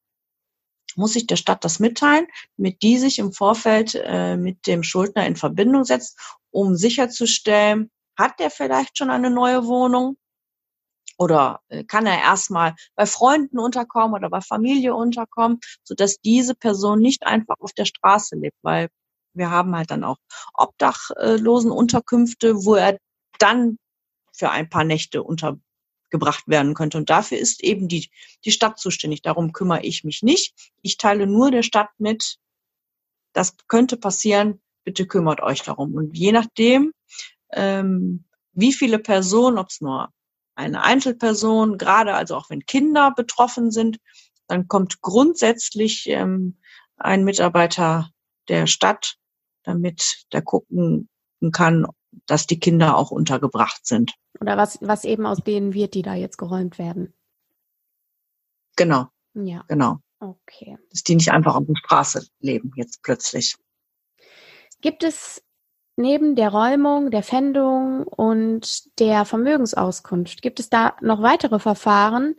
[0.97, 5.27] muss ich der Stadt das mitteilen, mit die sich im Vorfeld äh, mit dem Schuldner
[5.27, 6.19] in Verbindung setzt,
[6.51, 10.17] um sicherzustellen, hat der vielleicht schon eine neue Wohnung?
[11.19, 16.55] Oder äh, kann er erstmal bei Freunden unterkommen oder bei Familie unterkommen, so dass diese
[16.55, 18.89] Person nicht einfach auf der Straße lebt, weil
[19.35, 20.19] wir haben halt dann auch
[20.55, 22.99] obdachlosen Unterkünfte, wo er
[23.39, 23.79] dann
[24.33, 26.99] für ein paar Nächte untergebracht werden könnte.
[26.99, 28.11] Und dafür ist eben die,
[28.45, 29.23] die Stadt zuständig.
[29.23, 30.55] Darum kümmere ich mich nicht.
[30.83, 32.37] Ich teile nur der Stadt mit,
[33.33, 35.95] das könnte passieren, bitte kümmert euch darum.
[35.95, 36.93] Und je nachdem,
[37.53, 40.11] ähm, wie viele Personen, ob es nur
[40.55, 43.99] eine Einzelperson, gerade also auch wenn Kinder betroffen sind,
[44.49, 46.59] dann kommt grundsätzlich ähm,
[46.97, 48.11] ein Mitarbeiter
[48.49, 49.17] der Stadt,
[49.63, 51.09] damit der gucken
[51.53, 51.87] kann,
[52.27, 54.15] dass die Kinder auch untergebracht sind.
[54.41, 57.15] Oder was, was eben aus denen wird, die da jetzt geräumt werden.
[58.77, 59.09] Genau.
[59.35, 59.65] Ja.
[59.69, 59.99] Genau.
[60.19, 60.79] Okay.
[60.91, 63.57] Dass die nicht einfach auf der Straße leben, jetzt plötzlich.
[64.81, 65.43] Gibt es
[65.97, 72.37] neben der Räumung, der Pfändung und der Vermögensauskunft, gibt es da noch weitere Verfahren,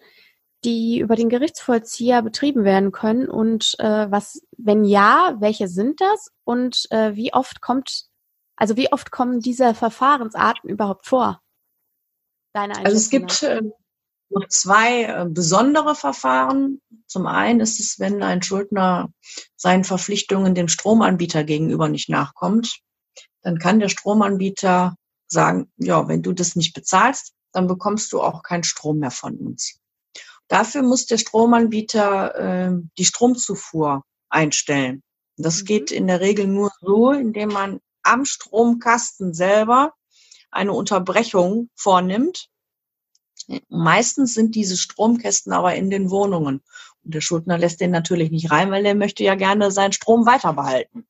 [0.64, 3.28] die über den Gerichtsvollzieher betrieben werden können?
[3.28, 6.30] Und äh, was, wenn ja, welche sind das?
[6.44, 8.06] Und äh, wie oft kommt,
[8.56, 11.42] also wie oft kommen diese Verfahrensarten überhaupt vor?
[12.54, 13.62] Deine also es gibt äh,
[14.30, 16.82] noch zwei äh, besondere Verfahren.
[17.08, 19.10] Zum einen ist es, wenn ein Schuldner
[19.56, 22.80] seinen Verpflichtungen dem Stromanbieter gegenüber nicht nachkommt
[23.44, 24.96] dann kann der Stromanbieter
[25.28, 29.38] sagen, ja, wenn du das nicht bezahlst, dann bekommst du auch keinen Strom mehr von
[29.38, 29.80] uns.
[30.48, 35.04] Dafür muss der Stromanbieter äh, die Stromzufuhr einstellen.
[35.38, 35.66] Das mhm.
[35.66, 39.94] geht in der Regel nur so, indem man am Stromkasten selber
[40.52, 42.50] eine Unterbrechung vornimmt.
[43.70, 46.62] Meistens sind diese Stromkästen aber in den Wohnungen.
[47.04, 50.26] Und der Schuldner lässt den natürlich nicht rein, weil er möchte ja gerne seinen Strom
[50.26, 51.06] weiter behalten.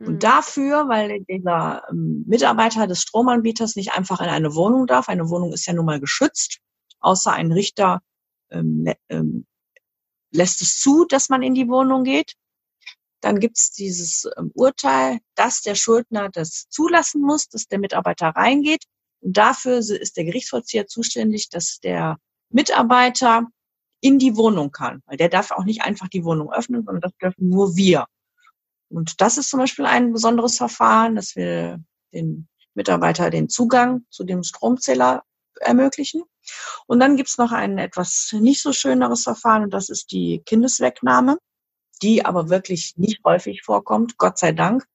[0.00, 0.18] Und mhm.
[0.18, 5.52] dafür, weil dieser ähm, Mitarbeiter des Stromanbieters nicht einfach in eine Wohnung darf, eine Wohnung
[5.52, 6.60] ist ja nun mal geschützt,
[7.00, 8.00] außer ein Richter
[8.50, 9.46] ähm, ähm,
[10.32, 12.34] lässt es zu, dass man in die Wohnung geht.
[13.20, 18.28] Dann gibt es dieses ähm, Urteil, dass der Schuldner das zulassen muss, dass der Mitarbeiter
[18.28, 18.84] reingeht.
[19.20, 22.16] Und dafür ist der Gerichtsvollzieher zuständig, dass der
[22.48, 23.46] Mitarbeiter
[24.00, 25.02] in die Wohnung kann.
[25.04, 28.06] Weil der darf auch nicht einfach die Wohnung öffnen, sondern das dürfen nur wir.
[28.90, 34.24] Und das ist zum Beispiel ein besonderes Verfahren, dass wir den Mitarbeiter den Zugang zu
[34.24, 35.22] dem Stromzähler
[35.60, 36.22] ermöglichen.
[36.86, 41.38] Und dann gibt's noch ein etwas nicht so schöneres Verfahren und das ist die Kindeswegnahme,
[42.02, 44.86] die aber wirklich nicht häufig vorkommt, Gott sei Dank.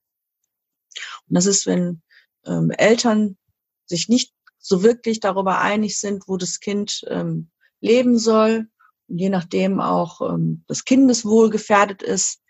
[1.28, 2.02] Und das ist, wenn
[2.46, 3.38] ähm, Eltern
[3.86, 8.68] sich nicht so wirklich darüber einig sind, wo das Kind ähm, leben soll,
[9.08, 12.42] und je nachdem auch ähm, das Kindeswohl gefährdet ist,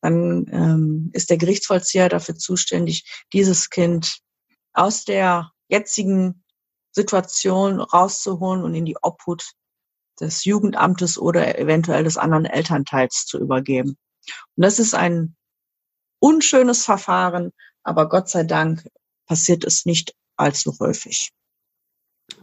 [0.00, 4.18] dann ähm, ist der Gerichtsvollzieher dafür zuständig, dieses Kind
[4.72, 6.44] aus der jetzigen
[6.92, 9.52] Situation rauszuholen und in die Obhut
[10.20, 13.96] des Jugendamtes oder eventuell des anderen Elternteils zu übergeben.
[14.56, 15.36] Und das ist ein
[16.20, 18.88] unschönes Verfahren, aber Gott sei Dank
[19.26, 21.32] passiert es nicht allzu häufig.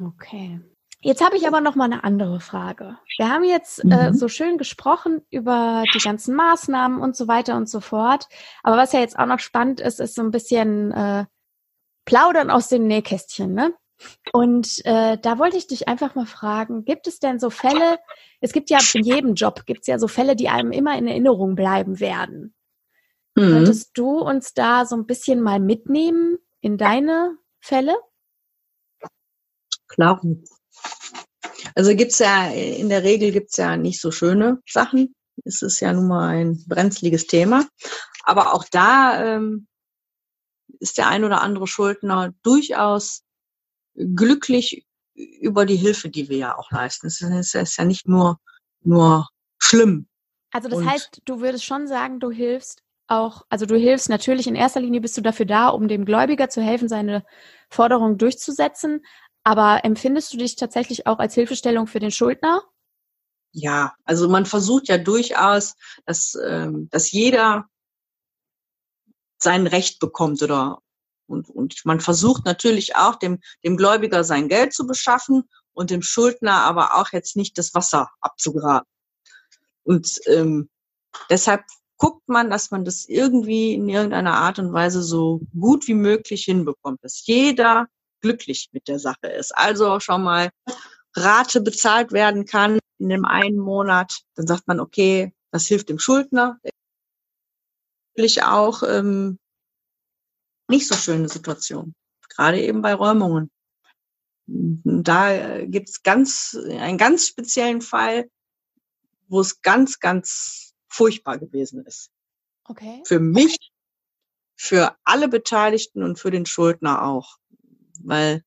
[0.02, 0.60] Okay.
[1.04, 2.98] Jetzt habe ich aber noch mal eine andere Frage.
[3.18, 3.92] Wir haben jetzt äh, mhm.
[3.92, 8.28] äh, so schön gesprochen über die ganzen Maßnahmen und so weiter und so fort.
[8.64, 11.26] Aber was ja jetzt auch noch spannend ist, ist so ein bisschen äh,
[12.06, 13.74] plaudern aus dem Nähkästchen, ne?
[14.32, 18.00] Und äh, da wollte ich dich einfach mal fragen, gibt es denn so Fälle,
[18.42, 21.08] es gibt ja in jedem Job, gibt es ja so Fälle, die einem immer in
[21.08, 22.54] Erinnerung bleiben werden.
[23.36, 23.42] Mhm.
[23.42, 27.96] Könntest du uns da so ein bisschen mal mitnehmen in deine Fälle?
[29.88, 30.22] Klar.
[31.76, 35.16] Also gibt's ja, in der Regel gibt's ja nicht so schöne Sachen.
[35.46, 37.66] Es ist ja nun mal ein brenzliges Thema.
[38.24, 39.68] Aber auch da ähm,
[40.80, 43.24] ist der ein oder andere Schuldner durchaus
[43.96, 47.08] glücklich über die Hilfe, die wir ja auch leisten.
[47.08, 48.40] Es ist, ist ja nicht nur,
[48.82, 50.08] nur schlimm.
[50.52, 54.48] Also das Und heißt, du würdest schon sagen, du hilfst auch, also du hilfst natürlich
[54.48, 57.24] in erster Linie bist du dafür da, um dem Gläubiger zu helfen, seine
[57.70, 59.04] Forderung durchzusetzen.
[59.44, 62.64] Aber empfindest du dich tatsächlich auch als Hilfestellung für den Schuldner?
[63.52, 65.76] Ja, also man versucht ja durchaus,
[66.06, 67.68] dass, ähm, dass jeder
[69.38, 70.80] sein Recht bekommt oder
[71.28, 76.02] und, und man versucht natürlich auch dem, dem Gläubiger sein Geld zu beschaffen und dem
[76.02, 78.88] Schuldner aber auch jetzt nicht das Wasser abzugraben.
[79.84, 80.70] Und ähm,
[81.30, 81.64] deshalb
[81.98, 86.44] guckt man, dass man das irgendwie in irgendeiner Art und Weise so gut wie möglich
[86.44, 87.88] hinbekommt, dass jeder
[88.24, 89.56] glücklich mit der Sache ist.
[89.56, 90.50] Also schon mal
[91.16, 94.22] Rate bezahlt werden kann in dem einen Monat.
[94.36, 96.60] Dann sagt man, okay, das hilft dem Schuldner.
[98.16, 99.38] Natürlich auch ähm,
[100.68, 101.94] nicht so schöne Situation,
[102.30, 103.52] gerade eben bei Räumungen.
[104.46, 108.30] Da gibt's ganz einen ganz speziellen Fall,
[109.28, 112.12] wo es ganz, ganz furchtbar gewesen ist.
[112.66, 113.02] Okay.
[113.06, 113.72] Für mich,
[114.56, 117.38] für alle Beteiligten und für den Schuldner auch.
[118.02, 118.44] Weil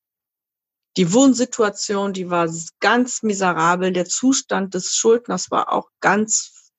[0.97, 3.93] die Wohnsituation, die war ganz miserabel.
[3.93, 6.71] Der Zustand des Schuldners war auch ganz,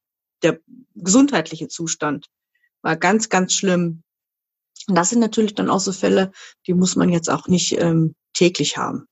[0.42, 0.58] der
[0.94, 2.26] gesundheitliche Zustand
[2.82, 4.02] war ganz, ganz schlimm.
[4.88, 6.32] Und das sind natürlich dann auch so Fälle,
[6.66, 9.06] die muss man jetzt auch nicht ähm, täglich haben.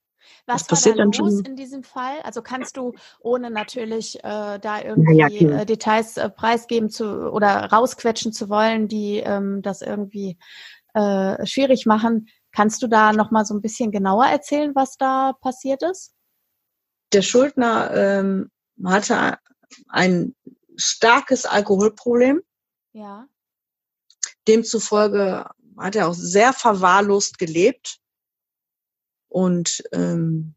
[0.47, 2.21] Was das passiert dann los in diesem Fall?
[2.23, 7.33] Also kannst du, ohne natürlich äh, da irgendwie ja, ja, äh, Details äh, preisgeben zu
[7.33, 10.39] oder rausquetschen zu wollen, die ähm, das irgendwie
[10.95, 15.35] äh, schwierig machen, kannst du da noch mal so ein bisschen genauer erzählen, was da
[15.35, 16.15] passiert ist?
[17.13, 18.51] Der Schuldner ähm,
[18.83, 19.39] hatte
[19.89, 20.35] ein
[20.75, 22.43] starkes Alkoholproblem.
[22.93, 23.29] Ja.
[24.49, 27.99] Demzufolge hat er auch sehr verwahrlost gelebt
[29.29, 30.55] und ähm,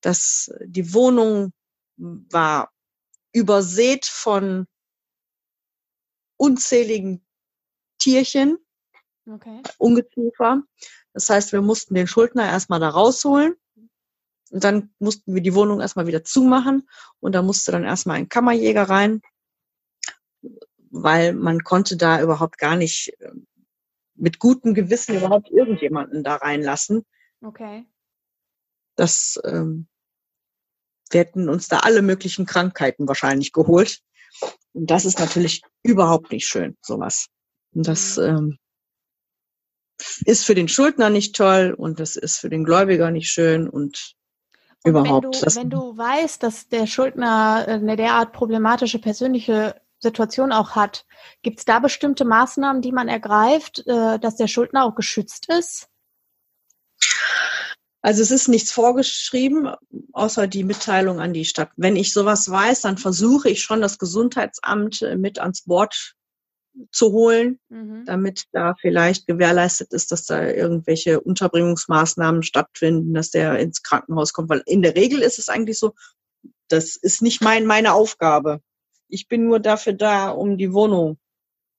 [0.00, 1.52] das, die Wohnung
[1.96, 2.72] war
[3.32, 4.66] übersät von
[6.36, 7.24] unzähligen
[7.98, 8.58] Tierchen,
[9.26, 9.62] okay.
[9.78, 10.62] Ungeziefer.
[11.12, 13.54] Das heißt, wir mussten den Schuldner erstmal da rausholen.
[14.50, 16.88] Und dann mussten wir die Wohnung erstmal wieder zumachen.
[17.20, 19.22] Und da musste dann erstmal ein Kammerjäger rein,
[20.90, 23.46] weil man konnte da überhaupt gar nicht ähm,
[24.14, 27.04] mit gutem Gewissen überhaupt irgendjemanden da reinlassen.
[27.42, 27.86] Okay.
[28.96, 29.88] Das, ähm,
[31.10, 34.00] wir hätten uns da alle möglichen Krankheiten wahrscheinlich geholt.
[34.72, 37.28] Und das ist natürlich überhaupt nicht schön, sowas.
[37.74, 38.22] Und das mhm.
[38.22, 38.58] ähm,
[40.24, 44.14] ist für den Schuldner nicht toll und das ist für den Gläubiger nicht schön und,
[44.84, 45.24] und überhaupt.
[45.24, 50.72] Wenn du, wenn du weißt, dass der Schuldner äh, eine derart problematische persönliche Situation auch
[50.72, 51.06] hat.
[51.42, 55.88] Gibt es da bestimmte Maßnahmen, die man ergreift, äh, dass der Schuldner auch geschützt ist?
[58.04, 59.72] Also es ist nichts vorgeschrieben,
[60.12, 61.70] außer die Mitteilung an die Stadt.
[61.76, 66.14] Wenn ich sowas weiß, dann versuche ich schon das Gesundheitsamt äh, mit ans Board
[66.90, 68.04] zu holen, mhm.
[68.06, 74.48] damit da vielleicht gewährleistet ist, dass da irgendwelche Unterbringungsmaßnahmen stattfinden, dass der ins Krankenhaus kommt.
[74.48, 75.94] Weil in der Regel ist es eigentlich so,
[76.68, 78.60] das ist nicht mein, meine Aufgabe.
[79.08, 81.18] Ich bin nur dafür da, um die Wohnung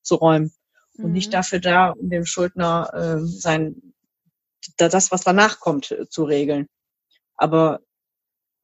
[0.03, 0.53] zu räumen
[0.97, 1.31] und nicht Mhm.
[1.31, 3.93] dafür da, um dem Schuldner äh, sein,
[4.77, 6.67] da- das, was danach kommt, äh, zu regeln.
[7.35, 7.79] Aber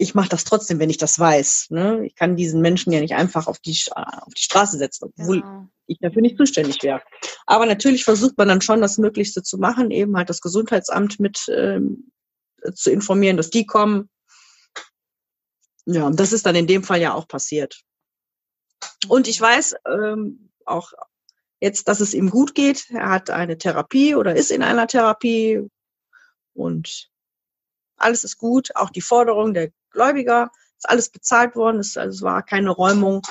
[0.01, 1.67] ich mache das trotzdem, wenn ich das weiß.
[1.71, 2.05] Ne?
[2.05, 5.67] Ich kann diesen Menschen ja nicht einfach auf die, auf die Straße setzen, obwohl Genau.
[5.87, 7.01] ich dafür nicht zuständig wäre.
[7.45, 11.45] Aber natürlich versucht man dann schon das Möglichste zu machen, eben halt das Gesundheitsamt mit
[11.49, 12.11] ähm,
[12.73, 14.09] zu informieren, dass die kommen.
[15.85, 17.81] Ja, und das ist dann in dem Fall ja auch passiert.
[19.09, 20.93] Und ich weiß ähm, auch
[21.59, 22.89] jetzt, dass es ihm gut geht.
[22.89, 25.67] Er hat eine Therapie oder ist in einer Therapie
[26.53, 27.09] und
[27.97, 28.73] alles ist gut.
[28.77, 31.79] Auch die Forderung der Gläubiger ist alles bezahlt worden.
[31.79, 33.21] Es, also es war keine Räumung,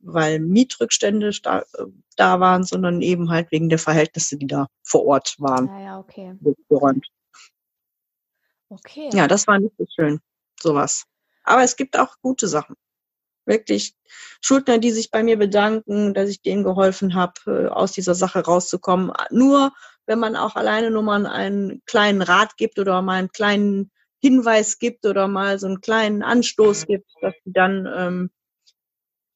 [0.00, 1.84] weil Mietrückstände da, äh,
[2.16, 5.98] da waren, sondern eben halt wegen der Verhältnisse, die da vor Ort waren, Ah, ja,
[5.98, 6.34] okay.
[6.68, 7.06] geräumt.
[8.68, 9.10] Okay.
[9.12, 10.20] Ja, das war nicht so schön,
[10.60, 11.04] sowas.
[11.44, 12.76] Aber es gibt auch gute Sachen.
[13.44, 13.94] Wirklich
[14.40, 19.12] Schuldner, die sich bei mir bedanken, dass ich denen geholfen habe, aus dieser Sache rauszukommen.
[19.30, 19.72] Nur
[20.06, 23.92] wenn man auch alleine nur mal einen kleinen Rat gibt oder mal einen kleinen
[24.22, 28.30] Hinweis gibt oder mal so einen kleinen Anstoß gibt, dass sie dann ähm,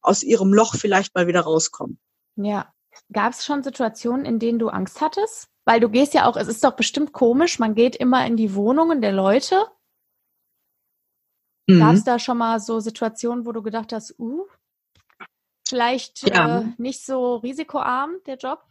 [0.03, 1.99] aus ihrem Loch vielleicht mal wieder rauskommen.
[2.37, 2.73] Ja.
[3.13, 5.49] Gab es schon Situationen, in denen du Angst hattest?
[5.65, 8.55] Weil du gehst ja auch, es ist doch bestimmt komisch, man geht immer in die
[8.55, 9.67] Wohnungen der Leute.
[11.69, 12.05] Gab es Mhm.
[12.05, 14.47] da schon mal so Situationen, wo du gedacht hast, uh,
[15.69, 16.61] vielleicht Ja.
[16.61, 18.65] äh, nicht so risikoarm, der Job?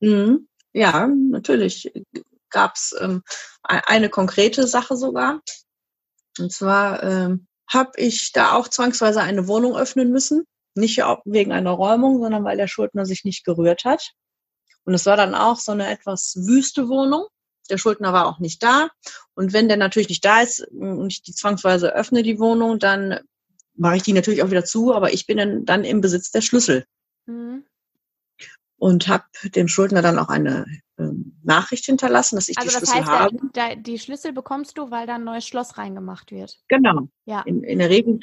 [0.00, 0.48] Mhm.
[0.72, 1.92] Ja, natürlich
[2.54, 3.22] gab es ähm,
[3.68, 5.42] e- eine konkrete Sache sogar.
[6.38, 10.44] Und zwar ähm, habe ich da auch zwangsweise eine Wohnung öffnen müssen.
[10.74, 14.12] Nicht wegen einer Räumung, sondern weil der Schuldner sich nicht gerührt hat.
[14.84, 17.26] Und es war dann auch so eine etwas wüste Wohnung.
[17.70, 18.88] Der Schuldner war auch nicht da.
[19.34, 22.78] Und wenn der natürlich nicht da ist mm, und ich die zwangsweise öffne, die Wohnung,
[22.78, 23.20] dann
[23.76, 26.42] mache ich die natürlich auch wieder zu, aber ich bin dann, dann im Besitz der
[26.42, 26.84] Schlüssel
[27.26, 27.64] Mhm.
[28.76, 30.66] Und habe dem Schuldner dann auch eine
[30.98, 33.36] ähm, Nachricht hinterlassen, dass ich Also die das Schlüssel heißt, habe.
[33.52, 36.58] da, die Schlüssel bekommst du, weil da ein neues Schloss reingemacht wird.
[36.68, 37.08] Genau.
[37.24, 37.42] Ja.
[37.42, 38.20] In, in der Regel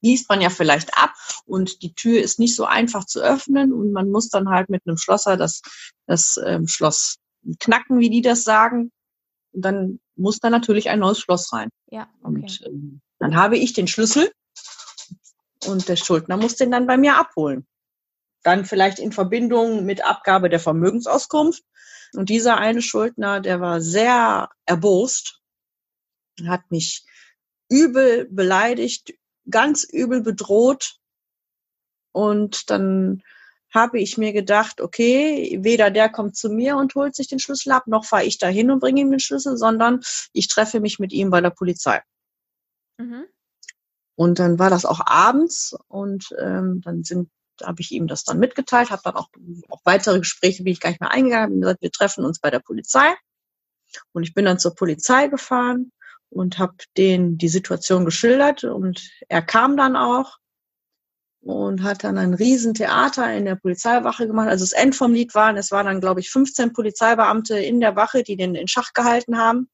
[0.00, 1.12] liest man ja vielleicht ab
[1.44, 4.82] und die Tür ist nicht so einfach zu öffnen und man muss dann halt mit
[4.86, 5.62] einem Schlosser das,
[6.06, 7.16] das ähm, Schloss
[7.58, 8.90] knacken, wie die das sagen.
[9.52, 11.70] Und dann muss da natürlich ein neues Schloss rein.
[11.90, 12.40] Ja, okay.
[12.42, 14.30] Und ähm, dann habe ich den Schlüssel
[15.66, 17.66] und der Schuldner muss den dann bei mir abholen.
[18.42, 21.62] Dann vielleicht in Verbindung mit Abgabe der Vermögensauskunft.
[22.14, 25.40] Und dieser eine Schuldner, der war sehr erbost,
[26.46, 27.04] hat mich
[27.68, 29.14] übel beleidigt,
[29.48, 30.96] ganz übel bedroht.
[32.12, 33.22] Und dann
[33.72, 37.70] habe ich mir gedacht, okay, weder der kommt zu mir und holt sich den Schlüssel
[37.72, 40.00] ab, noch fahre ich dahin und bringe ihm den Schlüssel, sondern
[40.32, 42.02] ich treffe mich mit ihm bei der Polizei.
[42.98, 43.26] Mhm.
[44.16, 47.30] Und dann war das auch abends und ähm, dann sind
[47.62, 49.28] habe ich ihm das dann mitgeteilt, habe dann auch
[49.68, 52.50] auf weitere Gespräche bin ich gar nicht mehr eingegangen, hab gesagt, wir treffen uns bei
[52.50, 53.14] der Polizei.
[54.12, 55.92] Und ich bin dann zur Polizei gefahren
[56.28, 60.38] und habe denen die Situation geschildert und er kam dann auch
[61.42, 64.48] und hat dann ein Riesentheater in der Polizeiwache gemacht.
[64.48, 67.96] Also das End vom Lied waren, es waren dann, glaube ich, 15 Polizeibeamte in der
[67.96, 69.68] Wache, die den in Schach gehalten haben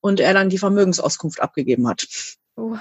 [0.00, 2.06] und er dann die Vermögensauskunft abgegeben hat.
[2.56, 2.78] Uh.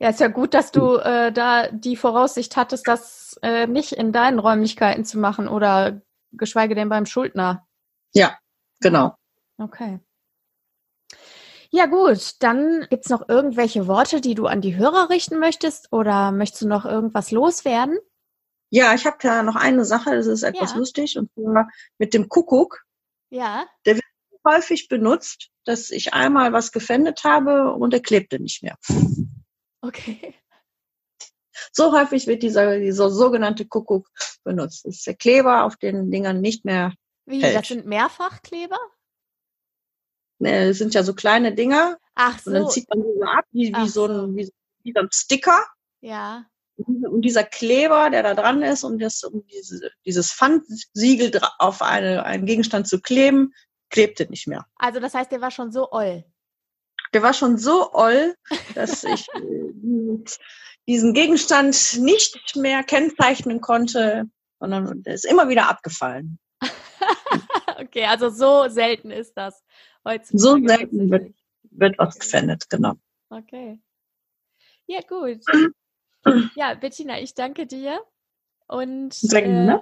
[0.00, 4.12] Ja, ist ja gut, dass du äh, da die Voraussicht hattest, das äh, nicht in
[4.12, 6.00] deinen Räumlichkeiten zu machen oder
[6.32, 7.66] geschweige denn beim Schuldner.
[8.14, 8.38] Ja,
[8.80, 9.14] genau.
[9.58, 10.00] Okay.
[11.70, 16.32] Ja gut, dann gibt's noch irgendwelche Worte, die du an die Hörer richten möchtest oder
[16.32, 17.98] möchtest du noch irgendwas loswerden?
[18.70, 20.78] Ja, ich habe da noch eine Sache, das ist etwas Ja.
[20.78, 22.84] lustig, und zwar mit dem Kuckuck.
[23.28, 23.66] Ja.
[24.48, 28.76] Häufig benutzt, dass ich einmal was gefändet habe und er klebte nicht mehr.
[29.82, 30.34] Okay.
[31.72, 34.08] So häufig wird dieser, dieser sogenannte Kuckuck
[34.44, 34.84] benutzt.
[34.84, 36.94] Das ist der Kleber auf den Dingern nicht mehr.
[37.26, 37.56] Wie, Hält.
[37.56, 38.78] das sind Mehrfachkleber?
[40.38, 42.70] Ne, Es sind ja so kleine Dinger Ach und dann so.
[42.70, 44.12] zieht man diese ab, wie, wie, so so.
[44.12, 44.52] ein, wie, so-
[44.82, 45.64] wie so ein Sticker.
[46.00, 46.46] Ja.
[46.76, 52.24] Und dieser Kleber, der da dran ist, um, das, um diese, dieses Pfandsiegel auf eine,
[52.24, 53.52] einen Gegenstand zu kleben,
[53.90, 54.64] klebte nicht mehr.
[54.76, 56.24] Also das heißt, der war schon so oll.
[57.12, 58.34] Der war schon so oll,
[58.74, 60.24] dass ich äh,
[60.86, 66.38] diesen- Gegenstand nicht mehr kennzeichnen konnte, sondern der ist immer wieder abgefallen.
[67.80, 69.62] okay, also so selten ist das
[70.04, 70.38] heutzutage.
[70.38, 71.34] So selten wird-.
[71.72, 72.94] Wird was gefändet, genau.
[73.28, 73.78] Okay.
[74.86, 75.40] Ja, gut.
[76.54, 77.98] Ja, Bettina, ich danke dir.
[78.66, 79.78] Und äh,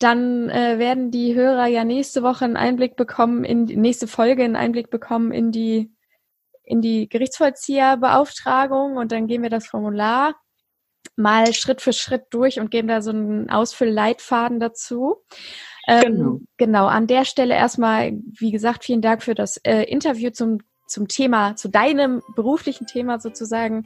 [0.00, 4.42] dann äh, werden die Hörer ja nächste Woche einen Einblick bekommen, in die nächste Folge
[4.42, 5.94] einen Einblick bekommen in die
[6.64, 10.34] in die Gerichtsvollzieherbeauftragung und dann gehen wir das Formular
[11.16, 15.16] mal Schritt für Schritt durch und geben da so einen Ausfüllleitfaden dazu.
[15.88, 16.40] Ähm, genau.
[16.56, 21.08] genau, an der Stelle erstmal, wie gesagt, vielen Dank für das äh, Interview zum, zum
[21.08, 23.84] Thema, zu deinem beruflichen Thema sozusagen.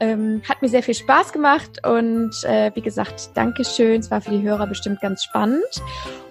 [0.00, 4.00] Ähm, hat mir sehr viel Spaß gemacht und äh, wie gesagt, Dankeschön.
[4.00, 5.82] Es war für die Hörer bestimmt ganz spannend.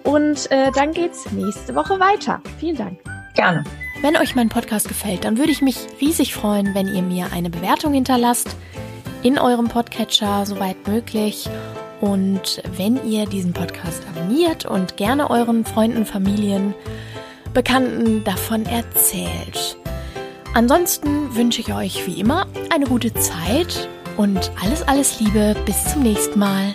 [0.04, 2.42] Und äh, dann geht's nächste Woche weiter.
[2.58, 2.98] Vielen Dank.
[3.34, 3.64] Gerne.
[4.02, 7.50] Wenn euch mein Podcast gefällt, dann würde ich mich riesig freuen, wenn ihr mir eine
[7.50, 8.56] Bewertung hinterlasst
[9.22, 11.48] in eurem Podcatcher, soweit möglich.
[12.00, 16.74] Und wenn ihr diesen Podcast abonniert und gerne euren Freunden, Familien,
[17.54, 19.76] Bekannten davon erzählt.
[20.52, 25.54] Ansonsten wünsche ich euch wie immer eine gute Zeit und alles, alles Liebe.
[25.64, 26.74] Bis zum nächsten Mal.